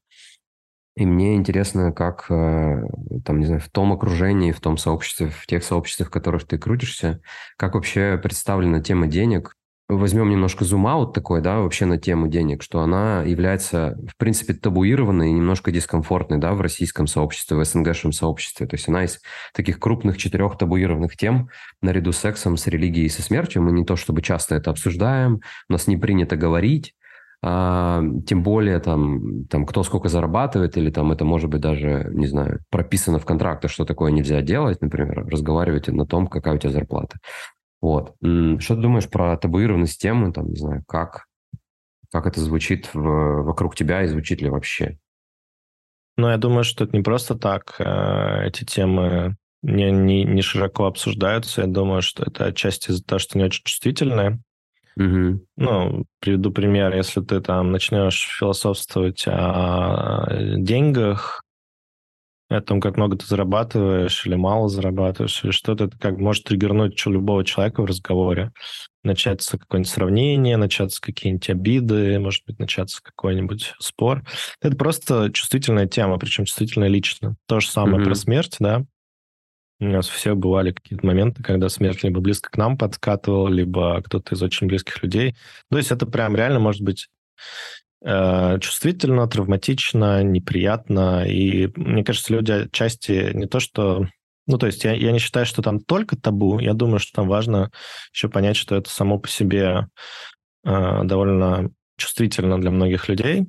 [0.96, 2.84] И мне интересно, как, э,
[3.24, 6.58] там, не знаю, в том окружении, в том сообществе, в тех сообществах, в которых ты
[6.58, 7.22] крутишься,
[7.58, 9.56] как вообще представлена тема денег,
[9.98, 15.30] возьмем немножко зум-аут такой, да, вообще на тему денег, что она является, в принципе, табуированной
[15.30, 18.68] и немножко дискомфортной, да, в российском сообществе, в СНГшном сообществе.
[18.68, 19.20] То есть она из
[19.54, 21.50] таких крупных четырех табуированных тем,
[21.82, 23.62] наряду с сексом, с религией и со смертью.
[23.62, 26.96] Мы не то чтобы часто это обсуждаем, у нас не принято говорить,
[27.44, 32.28] а, тем более там, там кто сколько зарабатывает, или там это может быть даже, не
[32.28, 36.72] знаю, прописано в контрактах, что такое нельзя делать, например, разговаривать на том, какая у тебя
[36.72, 37.18] зарплата.
[37.82, 38.16] Вот.
[38.22, 41.26] Что ты думаешь про табуированность темы, там, не знаю, как,
[42.12, 45.00] как это звучит в, вокруг тебя и звучит ли вообще?
[46.18, 47.76] Ну, я думаю, что это не просто так.
[47.80, 51.62] Э, эти темы не, не, не широко обсуждаются.
[51.62, 54.40] Я думаю, что это отчасти из-за того, что не очень чувствительные.
[54.98, 55.46] Угу.
[55.58, 56.96] Ну, приведу пример.
[56.96, 61.44] Если ты там начнешь философствовать о деньгах,
[62.58, 67.04] о том, как много ты зарабатываешь или мало зарабатываешь, или что-то, это как может триггернуть
[67.06, 68.52] любого человека в разговоре.
[69.04, 74.24] Начаться какое-нибудь сравнение, начаться какие-нибудь обиды, может быть, начаться какой-нибудь спор.
[74.62, 77.36] Это просто чувствительная тема, причем чувствительная лично.
[77.48, 78.06] То же самое mm-hmm.
[78.06, 78.86] про смерть, да.
[79.80, 84.36] У нас все бывали какие-то моменты, когда смерть либо близко к нам подкатывала, либо кто-то
[84.36, 85.36] из очень близких людей.
[85.72, 87.08] То есть это прям реально может быть
[88.04, 91.26] чувствительно, травматично, неприятно.
[91.28, 94.08] И мне кажется, люди отчасти не то, что...
[94.48, 96.60] Ну, то есть я, я не считаю, что там только табу.
[96.60, 97.72] Я думаю, что там важно
[98.12, 99.88] еще понять, что это само по себе
[100.66, 103.46] э, довольно чувствительно для многих людей.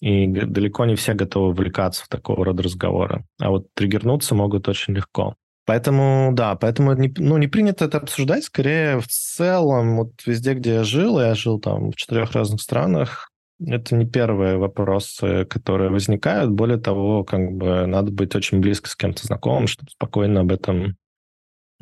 [0.00, 3.24] И далеко не все готовы вовлекаться в такого рода разговоры.
[3.38, 5.36] А вот триггернуться могут очень легко.
[5.66, 8.44] Поэтому, да, поэтому не, ну, не принято это обсуждать.
[8.44, 13.29] Скорее, в целом, вот везде, где я жил, я жил там в четырех разных странах,
[13.66, 16.50] это не первые вопросы, которые возникают.
[16.50, 20.96] Более того, как бы надо быть очень близко с кем-то знакомым, чтобы спокойно об этом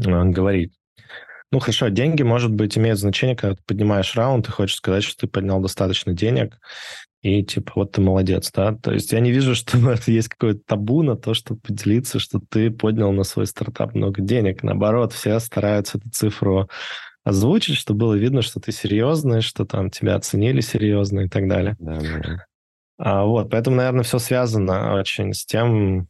[0.04, 0.72] э, говорить.
[1.50, 5.16] Ну, хорошо, деньги, может быть, имеют значение, когда ты поднимаешь раунд и хочешь сказать, что
[5.22, 6.58] ты поднял достаточно денег,
[7.22, 8.74] и типа вот ты молодец, да?
[8.74, 12.70] То есть я не вижу, что есть какое-то табу на то, чтобы поделиться, что ты
[12.70, 14.62] поднял на свой стартап много денег.
[14.62, 16.68] Наоборот, все стараются эту цифру
[17.28, 21.76] озвучить, чтобы было видно, что ты серьезный, что там тебя оценили серьезно и так далее.
[21.78, 22.44] Да, да.
[22.98, 26.08] А, вот, поэтому, наверное, все связано очень с тем,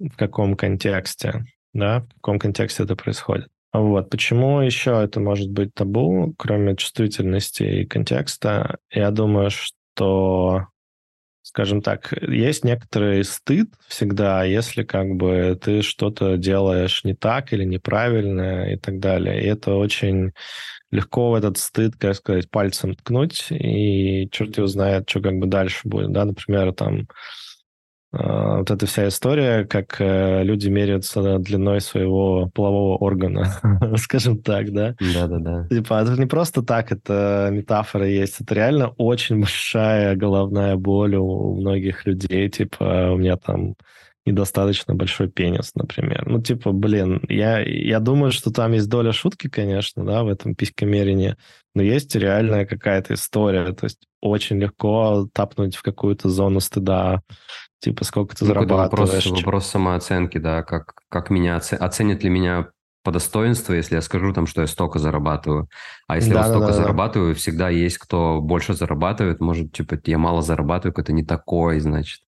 [0.00, 3.48] в каком контексте, да, в каком контексте это происходит.
[3.72, 8.78] Вот, почему еще это может быть табу, кроме чувствительности и контекста?
[8.90, 10.66] Я думаю, что
[11.42, 17.64] скажем так, есть некоторый стыд всегда, если как бы ты что-то делаешь не так или
[17.64, 19.42] неправильно и так далее.
[19.42, 20.32] И это очень
[20.90, 25.46] легко в этот стыд, как сказать, пальцем ткнуть, и черт его знает, что как бы
[25.46, 27.08] дальше будет, да, например, там
[28.58, 33.46] вот эта вся история, как э, люди меряются длиной своего полового органа,
[33.96, 34.94] скажем так, да?
[34.98, 35.66] Да-да-да.
[35.68, 41.54] Типа, это не просто так, это метафора есть, это реально очень большая головная боль у
[41.56, 43.74] многих людей, типа, у меня там
[44.28, 46.26] недостаточно большой пенис, например.
[46.26, 50.54] Ну, типа, блин, я, я думаю, что там есть доля шутки, конечно, да, в этом
[50.54, 51.36] писькомерении,
[51.74, 57.22] но есть реальная какая-то история, то есть очень легко тапнуть в какую-то зону стыда,
[57.80, 59.26] Типа, сколько ты ну, зарабатываешь.
[59.26, 62.70] Вопрос, вопрос самооценки, да, как, как меня оценят ли меня
[63.04, 65.68] по достоинству, если я скажу там, что я столько зарабатываю.
[66.08, 69.40] А если да, я столько да, да, зарабатываю, всегда есть кто больше зарабатывает.
[69.40, 72.20] Может, типа, я мало зарабатываю, это не такой, значит.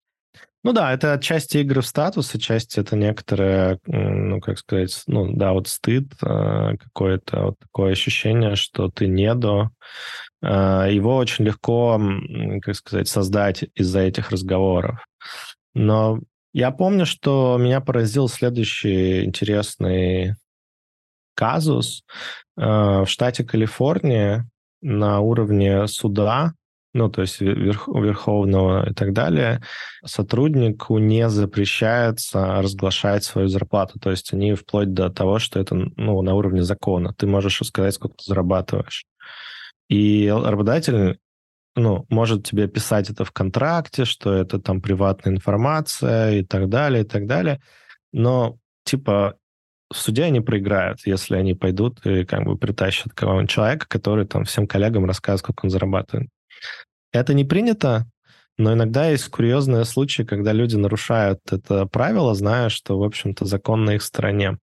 [0.62, 5.52] Ну да, это отчасти игры в статус, отчасти это некоторое, ну, как сказать, ну да,
[5.52, 9.70] вот стыд, э, какое-то вот такое ощущение, что ты не до,
[10.42, 12.00] его очень легко,
[12.62, 15.04] как сказать, создать из-за этих разговоров.
[15.74, 16.18] Но
[16.52, 20.36] я помню, что меня поразил следующий интересный
[21.34, 22.04] казус.
[22.56, 24.48] В штате Калифорния
[24.80, 26.54] на уровне суда
[26.92, 29.62] ну, то есть верх, верховного и так далее,
[30.04, 33.98] сотруднику не запрещается разглашать свою зарплату.
[34.00, 37.14] То есть они вплоть до того, что это ну, на уровне закона.
[37.14, 39.04] Ты можешь сказать, сколько ты зарабатываешь.
[39.88, 41.18] И работодатель
[41.76, 47.04] ну, может тебе писать это в контракте, что это там приватная информация и так далее,
[47.04, 47.60] и так далее.
[48.12, 49.36] Но, типа,
[49.92, 54.44] в суде они проиграют, если они пойдут и как бы притащат кого-нибудь человека, который там
[54.44, 56.28] всем коллегам рассказывает, сколько он зарабатывает.
[57.12, 58.06] Это не принято,
[58.58, 63.84] но иногда есть курьезные случаи, когда люди нарушают это правило, зная, что, в общем-то, закон
[63.84, 64.58] на их стороне.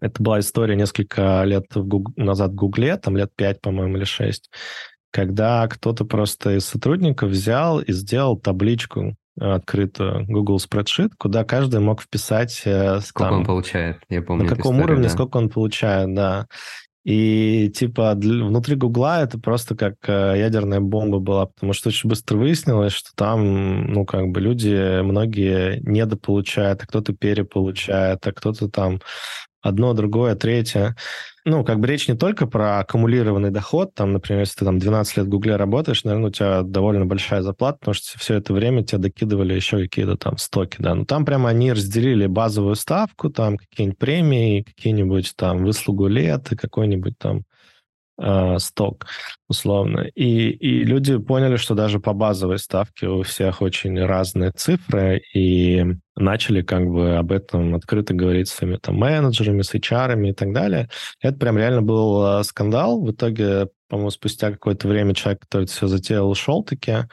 [0.00, 2.16] Это была история несколько лет в Гуг...
[2.16, 4.50] назад в Гугле, там лет пять, по-моему, или шесть,
[5.10, 12.02] когда кто-то просто из сотрудников взял и сделал табличку открытую Google Spreadsheet, куда каждый мог
[12.02, 12.62] вписать...
[12.64, 14.44] Э, сколько там, он получает, я помню.
[14.44, 15.08] На каком историю, уровне, да.
[15.10, 16.46] сколько он получает, да.
[17.06, 22.10] И типа для, внутри Гугла это просто как э, ядерная бомба была, потому что очень
[22.10, 28.68] быстро выяснилось, что там, ну, как бы люди, многие недополучают, а кто-то переполучает, а кто-то
[28.68, 29.00] там
[29.62, 30.96] одно, другое, третье.
[31.48, 35.16] Ну, как бы речь не только про аккумулированный доход, там, например, если ты там 12
[35.16, 38.82] лет в Гугле работаешь, наверное, у тебя довольно большая зарплата, потому что все это время
[38.82, 40.96] тебе докидывали еще какие-то там стоки, да.
[40.96, 46.56] Но там прямо они разделили базовую ставку, там какие-нибудь премии, какие-нибудь там выслугу лет и
[46.56, 47.44] какой-нибудь там
[48.18, 49.06] э, сток,
[49.48, 50.08] условно.
[50.14, 55.84] И, и люди поняли, что даже по базовой ставке у всех очень разные цифры, и
[56.16, 60.52] начали как бы об этом открыто говорить с своими там менеджерами, с HR и так
[60.52, 60.88] далее.
[61.20, 63.00] Это прям реально был э, скандал.
[63.02, 67.04] В итоге, по-моему, спустя какое-то время человек, который это все затеял, ушел таки,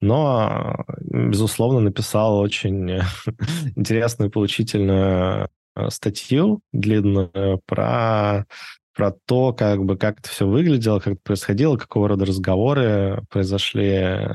[0.00, 3.02] но, безусловно, написал очень
[3.76, 8.46] интересную, поучительную э, статью длинную про
[8.96, 14.26] про то, как бы как это все выглядело, как это происходило, какого рода разговоры произошли,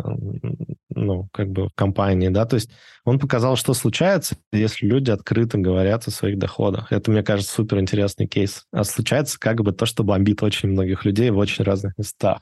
[0.89, 2.69] ну, как бы в компании, да, то есть
[3.03, 6.91] он показал, что случается, если люди открыто говорят о своих доходах.
[6.91, 8.65] Это, мне кажется, супер интересный кейс.
[8.71, 12.41] А случается как бы то, что бомбит очень многих людей в очень разных местах.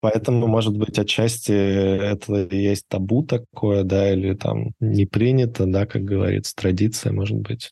[0.00, 6.04] Поэтому, может быть, отчасти это есть табу такое, да, или там не принято, да, как
[6.04, 7.70] говорится, традиция, может быть,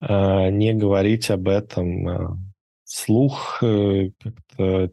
[0.00, 2.53] а, не говорить об этом
[2.84, 4.10] а, слух, э,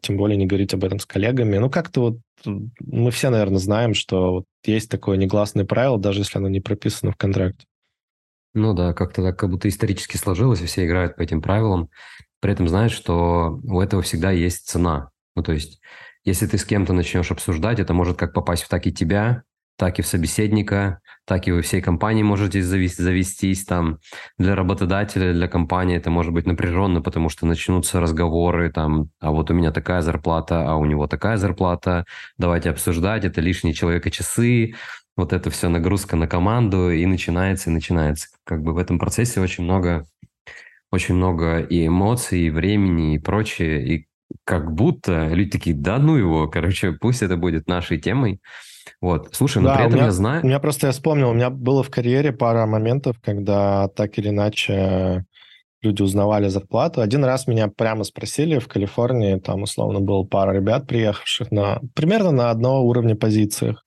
[0.02, 1.58] тем более не говорить об этом с коллегами.
[1.58, 6.38] Ну, как-то вот мы все, наверное, знаем, что вот есть такое негласное правило, даже если
[6.38, 7.66] оно не прописано в контракте.
[8.54, 11.88] Ну да, как-то так, как будто исторически сложилось, и все играют по этим правилам.
[12.40, 15.10] При этом знаешь, что у этого всегда есть цена.
[15.36, 15.80] Ну, то есть,
[16.24, 19.44] если ты с кем-то начнешь обсуждать, это может как попасть в так и тебя,
[19.76, 23.64] так и в собеседника, так и вы всей компании можете завести, завестись.
[23.64, 23.98] Там
[24.38, 29.50] для работодателя, для компании это может быть напряженно, потому что начнутся разговоры, там, а вот
[29.50, 32.04] у меня такая зарплата, а у него такая зарплата,
[32.38, 34.74] давайте обсуждать, это лишние человека часы,
[35.16, 38.28] вот это все нагрузка на команду, и начинается, и начинается.
[38.44, 40.06] Как бы в этом процессе очень много,
[40.90, 44.06] очень много и эмоций, и времени, и прочее, и
[44.44, 48.40] как будто люди такие, да ну его, короче, пусть это будет нашей темой,
[49.00, 50.42] вот, слушай, но да, при этом меня, я знаю...
[50.42, 54.28] У меня просто, я вспомнил, у меня было в карьере пара моментов, когда так или
[54.28, 55.24] иначе
[55.82, 57.00] люди узнавали зарплату.
[57.00, 62.30] Один раз меня прямо спросили в Калифорнии, там условно было пара ребят, приехавших на примерно
[62.30, 63.84] на одного уровня позициях.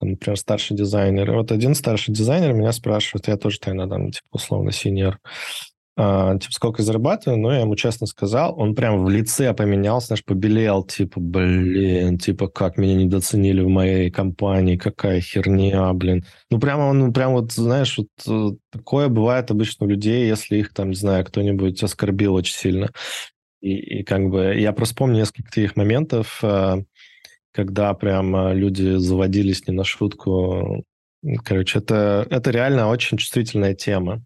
[0.00, 1.30] Например, старший дизайнер.
[1.30, 5.18] И вот один старший дизайнер меня спрашивает, я тоже тогда там, типа, условно, синьор
[5.94, 10.24] а, типа, сколько зарабатываю, но я ему честно сказал, он прям в лице поменялся, знаешь,
[10.24, 16.24] побелел, типа, блин, типа, как меня недооценили в моей компании, какая херня, блин.
[16.50, 20.72] Ну, прямо он, прям вот, знаешь, вот э, такое бывает обычно у людей, если их
[20.72, 22.90] там, не знаю, кто-нибудь оскорбил очень сильно.
[23.60, 26.84] И, и как бы я просто помню несколько таких моментов, э,
[27.52, 30.84] когда прям э, люди заводились не на шутку.
[31.44, 34.24] Короче, это, это реально очень чувствительная тема.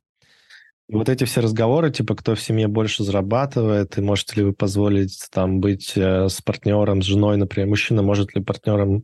[0.89, 4.53] И вот эти все разговоры, типа, кто в семье больше зарабатывает, и можете ли вы
[4.53, 9.03] позволить там быть э, с партнером, с женой, например, мужчина может ли партнером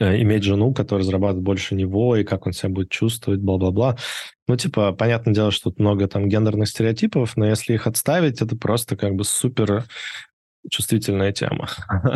[0.00, 3.98] э, иметь жену, которая зарабатывает больше него, и как он себя будет чувствовать, бла-бла-бла.
[4.48, 8.56] Ну, типа, понятное дело, что тут много там гендерных стереотипов, но если их отставить, это
[8.56, 9.84] просто как бы супер
[10.68, 11.68] чувствительная тема.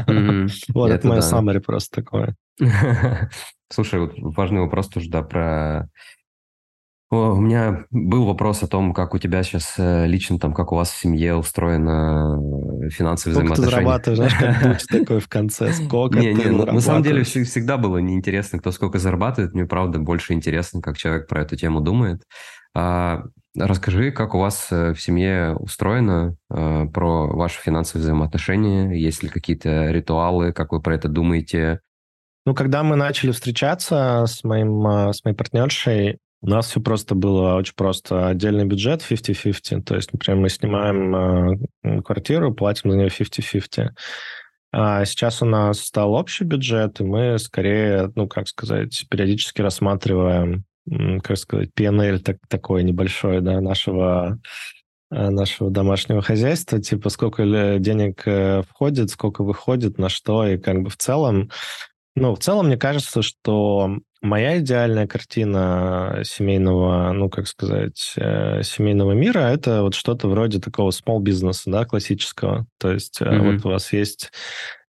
[0.08, 0.48] Mm-hmm.
[0.74, 1.60] вот это, это мое да.
[1.60, 2.34] просто такое.
[3.70, 5.88] Слушай, вот важный вопрос тоже, да, про
[7.10, 10.76] у меня был вопрос о том, как у тебя сейчас э, лично, там, как у
[10.76, 12.40] вас в семье устроено
[12.82, 13.98] э, финансовые Сколько взаимоотношения.
[13.98, 17.22] ты зарабатываешь, знаешь, как такой в конце, сколько не, ты не, ну, На самом деле
[17.22, 19.54] всегда было неинтересно, кто сколько зарабатывает.
[19.54, 22.22] Мне, правда, больше интересно, как человек про эту тему думает.
[22.74, 23.24] А,
[23.56, 28.92] расскажи, как у вас э, в семье устроено а, про ваши финансовые взаимоотношения?
[28.92, 30.52] Есть ли какие-то ритуалы?
[30.52, 31.80] Как вы про это думаете?
[32.46, 37.54] Ну, когда мы начали встречаться с, моим, с моей партнершей, у нас все просто было
[37.54, 38.28] очень просто.
[38.28, 39.80] Отдельный бюджет 50-50.
[39.80, 43.92] То есть, например, мы снимаем э, квартиру, платим за нее 50-50.
[44.70, 50.64] А сейчас у нас стал общий бюджет, и мы скорее, ну, как сказать, периодически рассматриваем,
[51.22, 54.38] как сказать, PNL так, такой небольшой, да, нашего
[55.10, 60.82] э, нашего домашнего хозяйства, типа сколько денег э, входит, сколько выходит, на что, и как
[60.82, 61.48] бы в целом,
[62.14, 69.12] ну, в целом мне кажется, что моя идеальная картина семейного, ну, как сказать, э, семейного
[69.12, 72.66] мира, это вот что-то вроде такого small бизнеса, да, классического.
[72.78, 73.52] То есть mm-hmm.
[73.52, 74.30] вот у вас есть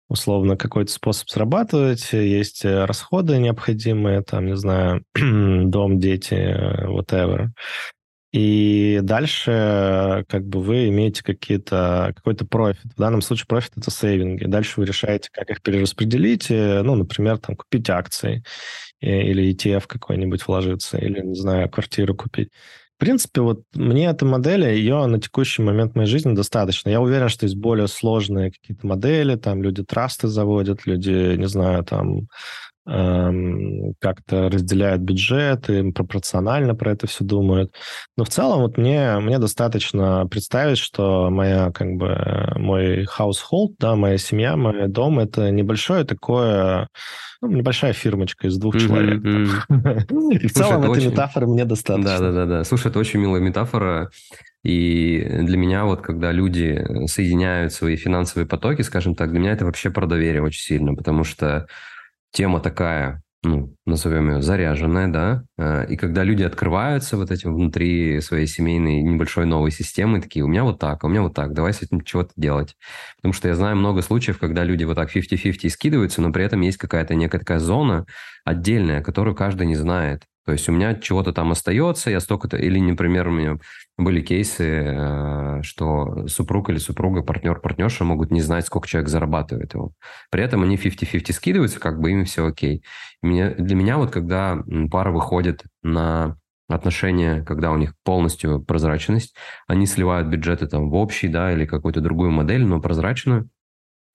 [0.09, 7.47] условно какой-то способ зарабатывать, есть э, расходы необходимые, там, не знаю, дом, дети, whatever.
[8.33, 12.91] И дальше как бы вы имеете какие-то, какой-то профит.
[12.95, 14.43] В данном случае профит— это сейвинги.
[14.45, 16.49] Дальше вы решаете, как их перераспределить.
[16.49, 18.43] Ну, например, там, купить акции
[18.99, 22.49] или ETF какой-нибудь вложиться, или, не знаю, квартиру купить.
[22.97, 26.89] В принципе, вот мне эта модель, ее на текущий момент моей жизни достаточно.
[26.89, 31.83] Я уверен, что есть более сложные какие-то модели, там люди трасты заводят, люди, не знаю,
[31.83, 32.27] там
[32.87, 37.73] как-то разделяют бюджеты, пропорционально про это все думают.
[38.15, 43.95] Но в целом вот мне, мне достаточно представить, что моя, как бы, мой household, да,
[43.95, 46.87] моя семья, мой дом— это небольшое такое,
[47.41, 49.21] ну, небольшая фирмочка из двух mm-hmm, человек.
[49.21, 50.39] Mm-hmm.
[50.43, 51.11] И в целом этой очень...
[51.11, 52.19] метафоры мне достаточно.
[52.19, 52.63] Да-да-да.
[52.63, 54.11] Слушай, это очень милая метафора.
[54.63, 59.65] И для меня вот, когда люди соединяют свои финансовые потоки, скажем так, для меня это
[59.65, 61.67] вообще про доверие очень сильно, потому что
[62.37, 68.21] тема такая, ну, назовем ее заряженная, да, э, и когда люди открываются вот этим внутри
[68.21, 71.53] своей семейной небольшой новой системы, такие, у меня вот так, а у меня вот так,
[71.53, 72.75] давай с этим чего-то делать.
[73.15, 76.61] Потому что я знаю много случаев, когда люди вот так 50-50 скидываются, но при этом
[76.61, 78.05] есть какая-то некая такая зона
[78.45, 80.21] отдельная, которую каждый не знает.
[80.47, 82.55] То есть у меня чего-то там остается, я столько-то...
[82.55, 83.57] Или, например, у меня
[83.97, 89.73] были кейсы, э, что супруг или супруга, партнер, партнерша могут не знать, сколько человек зарабатывает
[89.73, 89.91] его.
[90.31, 92.81] При этом они 50-50 скидываются, как бы им все окей.
[93.21, 96.37] Для меня вот когда пара выходит на
[96.69, 99.35] отношения, когда у них полностью прозрачность,
[99.67, 103.49] они сливают бюджеты там в общий, да, или какую-то другую модель, но прозрачную,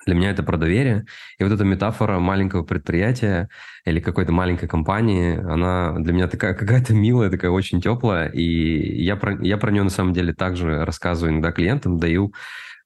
[0.07, 1.05] для меня это про доверие.
[1.39, 3.49] И вот эта метафора маленького предприятия
[3.85, 8.29] или какой-то маленькой компании, она для меня такая какая-то милая, такая очень теплая.
[8.29, 12.33] И я про, я про нее на самом деле также рассказываю иногда клиентам, даю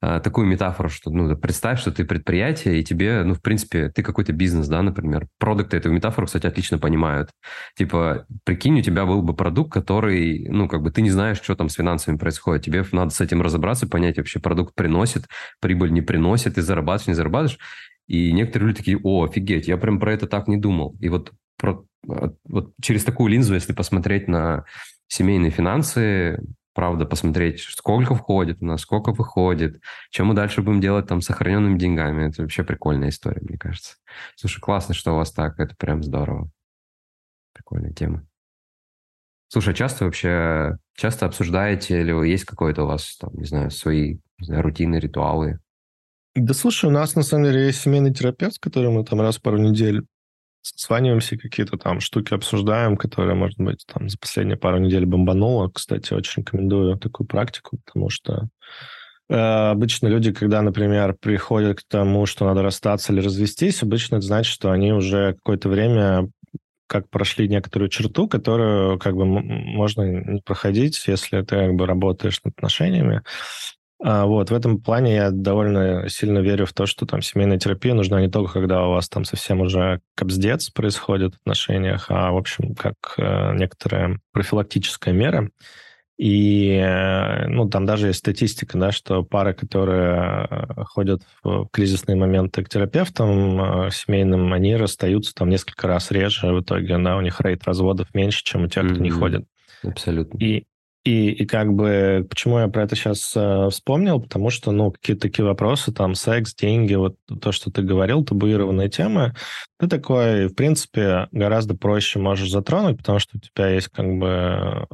[0.00, 4.02] а, такую метафору, что ну, представь, что ты предприятие, и тебе, ну, в принципе, ты
[4.02, 5.26] какой-то бизнес, да, например.
[5.38, 7.30] Продукты эту метафору, кстати, отлично понимают.
[7.76, 11.54] Типа, прикинь, у тебя был бы продукт, который, ну, как бы ты не знаешь, что
[11.54, 12.64] там с финансами происходит.
[12.64, 15.26] Тебе надо с этим разобраться, понять вообще, продукт приносит,
[15.60, 17.58] прибыль не приносит, ты зарабатываешь, не зарабатываешь.
[18.06, 20.96] И некоторые люди такие, о, офигеть, я прям про это так не думал.
[21.00, 24.64] И вот, про, а, вот через такую линзу, если посмотреть на
[25.08, 26.40] семейные финансы,
[26.76, 31.26] правда, посмотреть, сколько входит у нас, сколько выходит, чем мы дальше будем делать там с
[31.26, 32.28] сохраненными деньгами.
[32.28, 33.96] Это вообще прикольная история, мне кажется.
[34.36, 36.50] Слушай, классно, что у вас так, это прям здорово.
[37.54, 38.26] Прикольная тема.
[39.48, 44.18] Слушай, а часто вообще, часто обсуждаете, или есть какой-то у вас, там, не знаю, свои
[44.38, 45.58] не знаю, рутины, ритуалы?
[46.34, 49.38] Да слушай, у нас на самом деле есть семейный терапевт, с которым мы там раз
[49.38, 50.02] в пару недель
[50.66, 55.70] созваниваемся, какие-то там штуки обсуждаем, которые, может быть, там за последние пару недель бомбануло.
[55.70, 58.48] Кстати, очень рекомендую такую практику, потому что
[59.28, 64.26] э, обычно люди, когда, например, приходят к тому, что надо расстаться или развестись, обычно это
[64.26, 66.28] значит, что они уже какое-то время
[66.88, 72.40] как прошли некоторую черту, которую как бы можно не проходить, если ты как бы работаешь
[72.44, 73.22] над отношениями.
[74.02, 77.94] А, вот, в этом плане я довольно сильно верю в то, что там семейная терапия
[77.94, 82.36] нужна не только, когда у вас там совсем уже капздец происходит в отношениях, а, в
[82.36, 85.48] общем, как э, некоторая профилактическая мера.
[86.18, 92.16] И, э, ну, там даже есть статистика, да, что пары, которые э, ходят в кризисные
[92.16, 97.40] моменты к терапевтам семейным, они расстаются там несколько раз реже в итоге, да, у них
[97.40, 99.00] рейт разводов меньше, чем у тех, кто mm-hmm.
[99.00, 99.44] не ходит.
[99.82, 100.38] Абсолютно.
[100.38, 100.64] И
[101.06, 105.22] И, и как бы, почему я про это сейчас э, вспомнил, потому что, ну, какие-то
[105.22, 109.32] такие вопросы, там, секс, деньги, вот то, что ты говорил, табуированные темы,
[109.78, 114.88] ты такой, в принципе, гораздо проще можешь затронуть, потому что у тебя есть как бы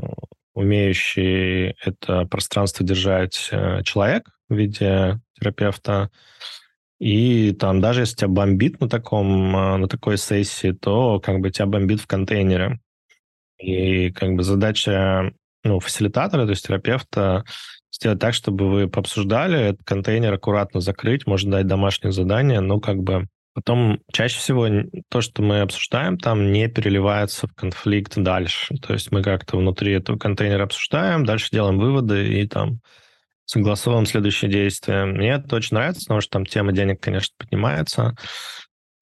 [0.53, 6.11] умеющий это пространство держать э, человек в виде терапевта,
[7.01, 11.51] и там даже если тебя бомбит на, таком, э, на такой сессии, то как бы
[11.51, 12.81] тебя бомбит в контейнере.
[13.59, 15.33] И как бы задача
[15.65, 17.45] ну, фасилитатора, то есть терапевта,
[17.93, 22.99] сделать так, чтобы вы пообсуждали, этот контейнер аккуратно закрыть, можно дать домашнее задание, но как
[22.99, 24.67] бы потом чаще всего
[25.11, 28.75] то, что мы обсуждаем, там не переливается в конфликт дальше.
[28.77, 32.81] То есть мы как-то внутри этого контейнера обсуждаем, дальше делаем выводы и там
[33.45, 35.05] согласовываем следующие действия.
[35.05, 38.17] Мне это очень нравится, потому что там тема денег, конечно, поднимается.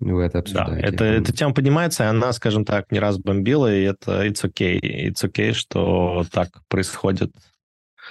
[0.00, 0.82] Вы это обсуждаете.
[0.82, 4.42] Да, это, эта тема поднимается, и она, скажем так, не раз бомбила, и это it's
[4.42, 4.80] okay.
[4.80, 7.32] It's okay, что так происходит.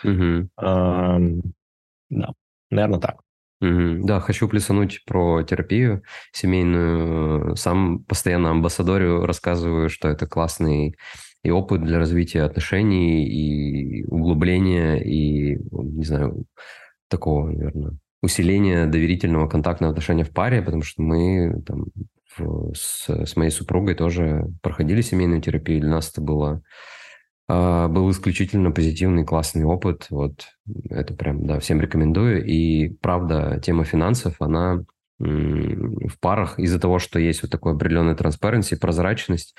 [0.04, 0.50] Угу.
[0.62, 1.42] Эм,
[2.10, 2.34] да,
[2.70, 3.22] наверное, так.
[3.62, 4.06] Угу.
[4.06, 7.56] Да, хочу плесануть про терапию семейную.
[7.56, 10.96] Сам постоянно амбассадорю рассказываю, что это классный
[11.44, 16.46] и опыт для развития отношений, и углубления, и, не знаю,
[17.10, 21.86] такого, наверное, усиление доверительного контактного отношения в паре, потому что мы там,
[22.74, 25.82] с, с моей супругой тоже проходили семейную терапию.
[25.82, 26.62] Для нас это было
[27.48, 30.08] а, был исключительно позитивный, классный опыт.
[30.12, 30.46] Вот
[30.90, 32.46] это прям, да, всем рекомендую.
[32.46, 34.84] И правда, тема финансов, она
[35.18, 39.54] в парах из-за того, что есть вот такой определенный транспаренси, прозрачность,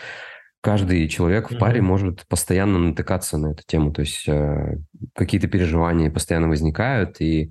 [0.62, 1.84] каждый человек в паре mm-hmm.
[1.84, 3.92] может постоянно натыкаться на эту тему.
[3.92, 4.78] То есть э,
[5.14, 7.50] какие-то переживания постоянно возникают, и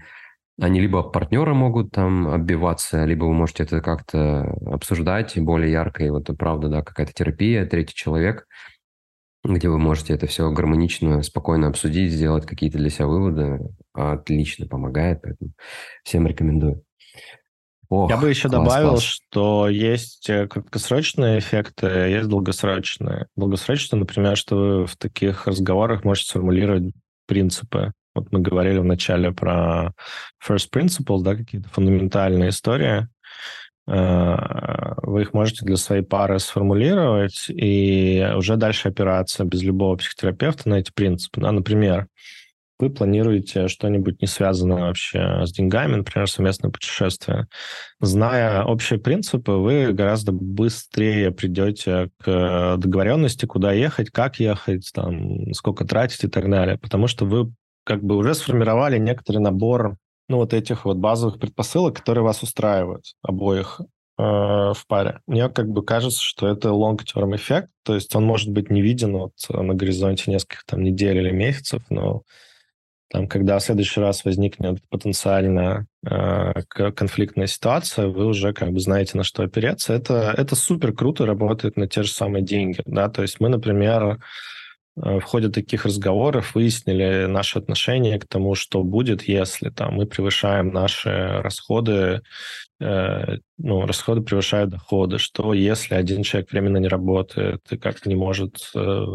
[0.62, 6.04] они либо партнеры могут там отбиваться, либо вы можете это как-то обсуждать более ярко.
[6.04, 8.46] И вот правда, да, какая-то терапия, третий человек,
[9.44, 13.60] где вы можете это все гармонично, спокойно обсудить, сделать какие-то для себя выводы.
[13.94, 15.52] Отлично помогает, поэтому
[16.04, 16.84] всем рекомендую.
[17.90, 19.04] Ох, Я бы еще класс, добавил, класс.
[19.04, 23.28] что есть э, краткосрочные эффекты, а есть долгосрочные.
[23.36, 26.94] Долгосрочные, например, что вы в таких разговорах можете сформулировать
[27.26, 27.94] принципы.
[28.20, 29.94] Вот мы говорили вначале про
[30.46, 33.08] first principles, да, какие-то фундаментальные истории.
[33.88, 40.70] Э, вы их можете для своей пары сформулировать и уже дальше опираться без любого психотерапевта
[40.70, 41.42] на эти принципы.
[41.42, 41.52] Да?
[41.52, 42.08] Например,
[42.80, 47.48] вы планируете что-нибудь не связанное вообще с деньгами, например, совместное путешествие.
[48.00, 55.84] Зная общие принципы, вы гораздо быстрее придете к договоренности, куда ехать, как ехать, там, сколько
[55.84, 57.52] тратить и так далее, потому что вы
[57.84, 63.16] как бы уже сформировали некоторый набор ну, вот этих вот базовых предпосылок, которые вас устраивают
[63.24, 65.22] обоих э, в паре.
[65.26, 69.18] Мне как бы кажется, что это long-term эффект, то есть он может быть не виден
[69.18, 72.22] вот на горизонте нескольких там недель или месяцев, но
[73.12, 76.62] там, когда в следующий раз возникнет потенциально э,
[76.92, 79.94] конфликтная ситуация, вы уже как бы знаете, на что опереться.
[79.94, 84.04] Это, это супер круто работает на те же самые деньги, да, то есть мы, например,
[84.04, 84.20] Э,
[84.96, 90.70] в ходе таких разговоров выяснили наши отношения к тому, что будет, если там, мы превышаем
[90.70, 92.22] наши расходы,
[92.82, 98.16] э, ну, расходы превышают доходы, что если один человек временно не работает и как-то не
[98.16, 99.06] может э,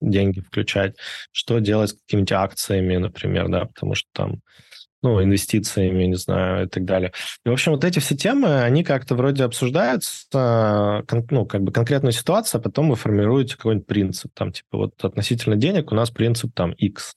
[0.00, 0.96] деньги включать,
[1.32, 4.40] что делать с какими-то акциями, например, да, потому что там
[5.02, 7.12] ну, инвестициями, не знаю, и так далее.
[7.44, 12.12] И, в общем, вот эти все темы, они как-то вроде обсуждаются, ну, как бы конкретную
[12.12, 16.52] ситуацию, а потом вы формируете какой-нибудь принцип, там, типа, вот относительно денег у нас принцип,
[16.54, 17.16] там, X,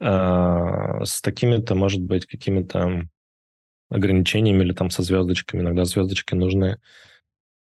[0.00, 3.08] а, с такими-то, может быть, какими-то
[3.90, 6.78] ограничениями или там со звездочками, иногда звездочки нужны.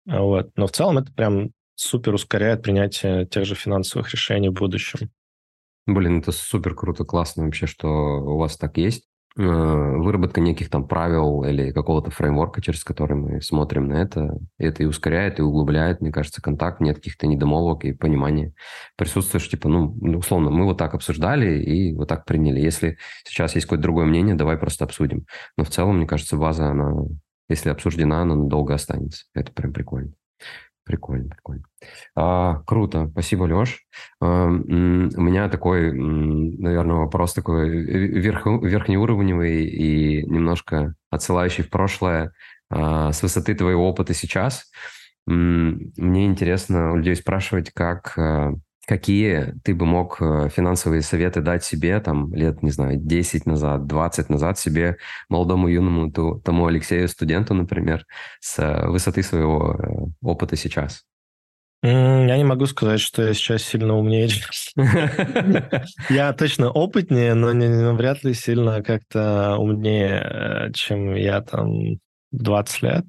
[0.05, 0.51] Вот.
[0.55, 5.11] Но в целом это прям супер ускоряет принятие тех же финансовых решений в будущем.
[5.87, 9.07] Блин, это супер круто, классно вообще, что у вас так есть.
[9.37, 14.83] Э, выработка неких там правил или какого-то фреймворка, через который мы смотрим на это, это
[14.83, 18.53] и ускоряет, и углубляет, мне кажется, контакт, нет каких-то недомолвок и понимания.
[18.97, 22.59] Присутствуешь, типа, ну, ну, условно, мы вот так обсуждали и вот так приняли.
[22.59, 25.25] Если сейчас есть какое-то другое мнение, давай просто обсудим.
[25.57, 26.93] Но в целом, мне кажется, база, она,
[27.47, 29.23] если обсуждена, она долго останется.
[29.33, 30.11] Это прям прикольно.
[30.91, 31.63] Прикольно, прикольно.
[32.17, 33.85] А, круто, спасибо, Леш.
[34.19, 42.33] А, у меня такой, наверное, вопрос такой верх, верхнеуровневый и немножко отсылающий в прошлое
[42.69, 44.69] а, с высоты твоего опыта сейчас.
[45.25, 48.51] Мне интересно у людей спрашивать, как а,
[48.85, 53.87] какие ты бы мог э, финансовые советы дать себе там лет, не знаю, 10 назад,
[53.87, 54.97] 20 назад себе,
[55.29, 58.05] молодому юному тому Алексею студенту, например,
[58.39, 59.87] с э, высоты своего э,
[60.21, 61.03] опыта сейчас?
[61.83, 64.29] Я не могу сказать, что я сейчас сильно умнее.
[66.09, 71.71] Я точно опытнее, но вряд ли сильно как-то умнее, чем я там
[72.31, 73.05] 20 лет.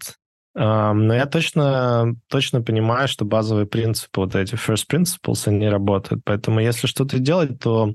[0.54, 6.22] Но я точно, точно понимаю, что базовые принципы, вот эти first principles, они работают.
[6.24, 7.94] Поэтому если что-то делать, то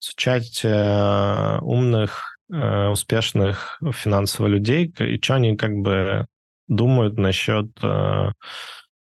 [0.00, 6.26] изучать э, умных, э, успешных финансово людей, и что они как бы
[6.66, 8.32] думают насчет э,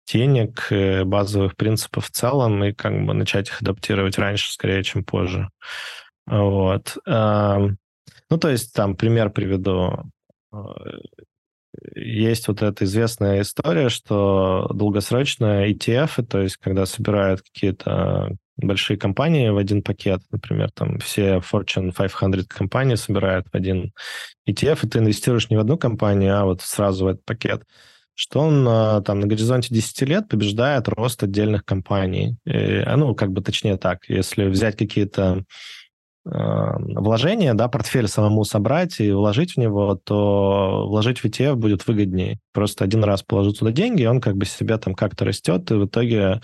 [0.06, 0.72] денег,
[1.06, 5.48] базовых принципов в целом, и как бы начать их адаптировать раньше, скорее, чем позже.
[6.26, 6.96] Вот.
[7.06, 10.02] Ну, то есть, там, пример приведу.
[11.94, 19.48] Есть вот эта известная история, что долгосрочно ETF, то есть когда собирают какие-то большие компании
[19.48, 23.92] в один пакет, например, там все Fortune 500 компании собирают в один
[24.48, 27.62] ETF, и ты инвестируешь не в одну компанию, а вот сразу в этот пакет,
[28.14, 32.36] что он а, там на горизонте 10 лет побеждает рост отдельных компаний.
[32.44, 35.44] И, ну, как бы точнее так, если взять какие-то
[36.24, 42.38] вложение, да, портфель самому собрать и вложить в него, то вложить в ETF будет выгоднее.
[42.52, 45.74] Просто один раз положить туда деньги, и он как бы себя там как-то растет, и
[45.74, 46.40] в итоге,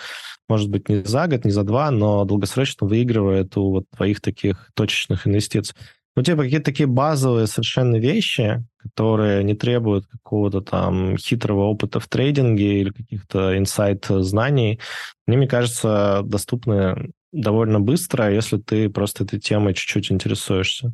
[0.49, 4.71] может быть, не за год, не за два, но долгосрочно выигрывает у вот твоих таких
[4.75, 5.77] точечных инвестиций.
[6.17, 12.09] Ну, типа какие-то такие базовые совершенно вещи, которые не требуют какого-то там хитрого опыта в
[12.09, 14.81] трейдинге или каких-то инсайт-знаний,
[15.27, 17.11] они, мне кажется, доступны
[17.41, 20.93] довольно быстро, если ты просто этой темой чуть-чуть интересуешься.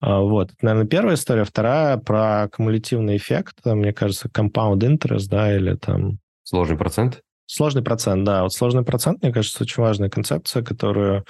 [0.00, 1.44] А, вот, это, наверное, первая история.
[1.44, 3.56] Вторая про кумулятивный эффект.
[3.64, 6.18] Мне кажется, compound interest, да, или там...
[6.44, 7.20] Сложный процент?
[7.46, 8.42] Сложный процент, да.
[8.42, 11.24] Вот сложный процент, мне кажется, очень важная концепция, которую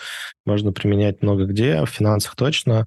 [0.47, 2.87] можно применять много где, в финансах точно.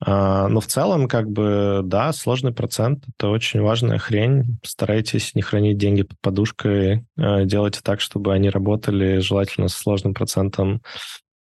[0.00, 4.58] А, но в целом, как бы, да, сложный процент– это очень важная хрень.
[4.62, 10.12] Старайтесь не хранить деньги под подушкой, а, делайте так, чтобы они работали, желательно с сложным
[10.14, 10.82] процентом.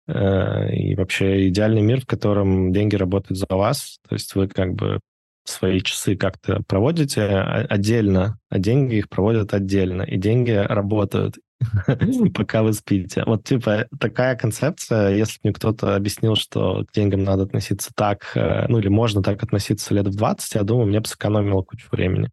[0.08, 4.74] Э, и вообще идеальный мир, в котором деньги работают за вас, то есть вы как
[4.74, 5.00] бы
[5.44, 11.38] свои часы как-то проводите отдельно, а деньги их проводят отдельно, и деньги работают.
[12.34, 13.24] пока вы спите.
[13.26, 18.32] Вот, типа, такая концепция, если бы мне кто-то объяснил, что к деньгам надо относиться так,
[18.36, 21.88] э, ну, или можно так относиться лет в 20, я думаю, мне бы сэкономило кучу
[21.92, 22.30] времени.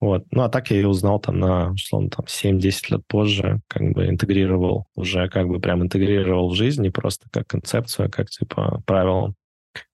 [0.00, 0.24] Вот.
[0.30, 4.08] Ну, а так я ее узнал там на, условно, там 7-10 лет позже, как бы
[4.08, 8.82] интегрировал, уже как бы прям интегрировал в жизнь, не просто как концепцию, а как, типа,
[8.86, 9.34] правило.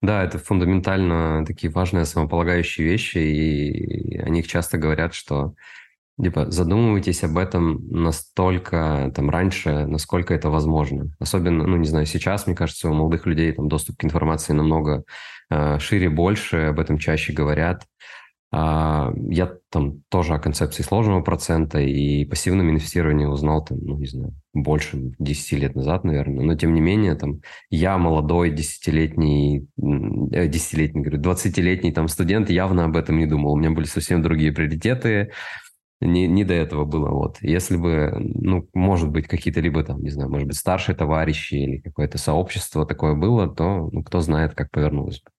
[0.00, 5.54] Да, это фундаментально такие важные основополагающие вещи, и о них часто говорят, что
[6.20, 11.10] Типа задумывайтесь об этом настолько там раньше, насколько это возможно.
[11.18, 15.04] Особенно, ну не знаю, сейчас, мне кажется, у молодых людей там доступ к информации намного
[15.50, 17.86] э, шире, больше, об этом чаще говорят.
[18.54, 24.06] А, я там тоже о концепции сложного процента и пассивном инвестировании узнал там, ну не
[24.06, 26.44] знаю, больше 10 лет назад, наверное.
[26.44, 27.40] Но тем не менее, там
[27.70, 29.68] я молодой десятилетний,
[30.32, 33.52] э, десятилетний, говорю, двадцатилетний там студент явно об этом не думал.
[33.54, 35.30] У меня были совсем другие приоритеты
[36.04, 37.10] не, не до этого было.
[37.10, 37.38] Вот.
[37.40, 41.78] Если бы, ну, может быть, какие-то либо там, не знаю, может быть, старшие товарищи или
[41.78, 45.30] какое-то сообщество такое было, то ну, кто знает, как повернулось бы.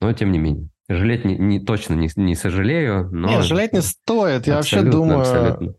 [0.00, 0.68] Но тем не менее.
[0.88, 3.28] Жалеть не, не точно не, не сожалею, но...
[3.28, 4.46] Нет, жалеть не стоит.
[4.46, 5.20] Я вообще думаю...
[5.20, 5.74] Абсолютно.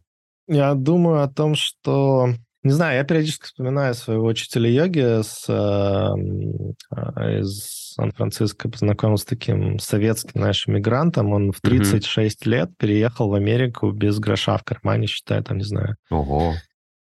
[0.47, 2.29] Я думаю о том, что
[2.63, 9.79] не знаю, я периодически вспоминаю своего учителя йоги с, э, из Сан-Франциско, познакомился с таким
[9.79, 11.33] советским нашим мигрантом.
[11.33, 12.49] Он в 36 mm-hmm.
[12.49, 15.95] лет переехал в Америку без гроша в кармане, считаю, там, не знаю.
[16.09, 16.53] Ого.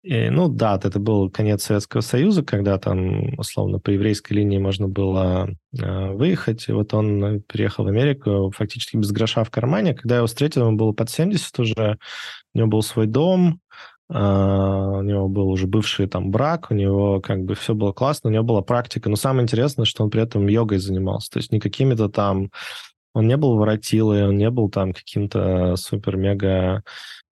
[0.03, 4.89] И, ну да, это был конец Советского Союза, когда там, условно, по еврейской линии можно
[4.89, 6.69] было э, выехать.
[6.69, 9.95] И вот он переехал в Америку фактически без гроша в кармане.
[9.95, 11.99] Когда я его встретил, ему было под 70 уже.
[12.55, 13.61] У него был свой дом,
[14.13, 18.29] а, у него был уже бывший там брак, у него как бы все было классно,
[18.29, 21.53] у него была практика, но самое интересное, что он при этом йогой занимался, то есть
[21.53, 22.51] не какими-то там,
[23.15, 26.83] он не был воротилой, он не был там каким-то супер-мега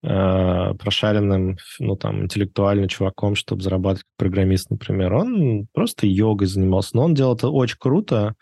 [0.05, 5.15] э, прошаренным, ну там, интеллектуальным чуваком, чтобы зарабатывать как программист, например.
[5.15, 8.35] Он просто йогой занимался, но он делал это очень круто,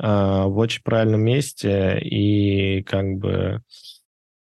[0.00, 3.62] э, в очень правильном месте, и как бы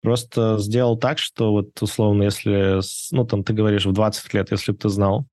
[0.02, 2.80] Просто сделал так, что вот условно, если,
[3.14, 5.26] ну, там ты говоришь в 20 лет, если бы ты знал,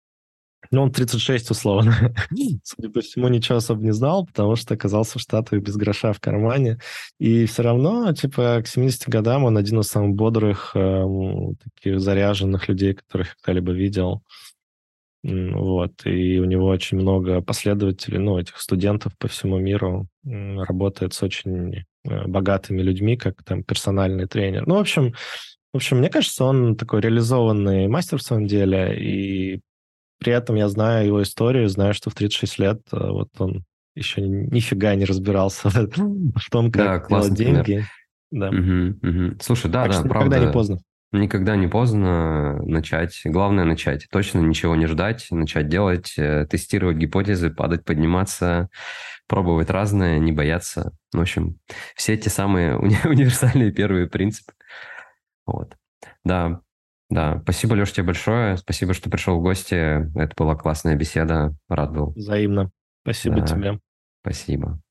[0.71, 2.13] ну, он 36 условно.
[2.63, 6.19] Судя по всему, ничего особо не знал, потому что оказался в Штатах без гроша в
[6.19, 6.79] кармане.
[7.19, 11.03] И все равно, типа, к 70 годам он один из самых бодрых, э,
[11.75, 14.23] таких заряженных людей, которых я когда-либо видел.
[15.23, 21.23] Вот, и у него очень много последователей, ну, этих студентов по всему миру, работает с
[21.23, 24.67] очень э, богатыми людьми, как там персональный тренер.
[24.67, 25.13] Ну, в общем,
[25.73, 29.61] В общем, мне кажется, он такой реализованный мастер в своем деле, и
[30.19, 33.63] при этом я знаю его историю, знаю, что в 36 лет э, вот он
[33.95, 37.85] еще нифига не разбирался в том, как да, делать деньги.
[38.31, 38.49] Да.
[38.49, 39.37] Угу, угу.
[39.41, 40.27] Слушай, да, так да, что правда.
[40.27, 40.79] Никогда не поздно.
[41.13, 43.21] Никогда не поздно начать.
[43.23, 44.07] Главное начать.
[44.11, 48.69] Точно ничего не ждать, начать делать, э, тестировать гипотезы, падать, подниматься,
[49.27, 50.93] пробовать разное, не бояться.
[51.13, 51.59] В общем,
[51.95, 54.53] все эти самые уни- универсальные первые принципы.
[55.45, 55.77] Вот.
[56.25, 56.59] Да,
[57.09, 57.39] да.
[57.43, 58.57] Спасибо, Леш, тебе большое.
[58.57, 59.75] Спасибо, что пришел в гости.
[60.19, 61.55] Это была классная беседа.
[61.69, 62.11] Рад был.
[62.11, 62.69] Взаимно.
[63.03, 63.45] Спасибо да.
[63.45, 63.79] тебе.
[64.21, 64.81] Спасибо.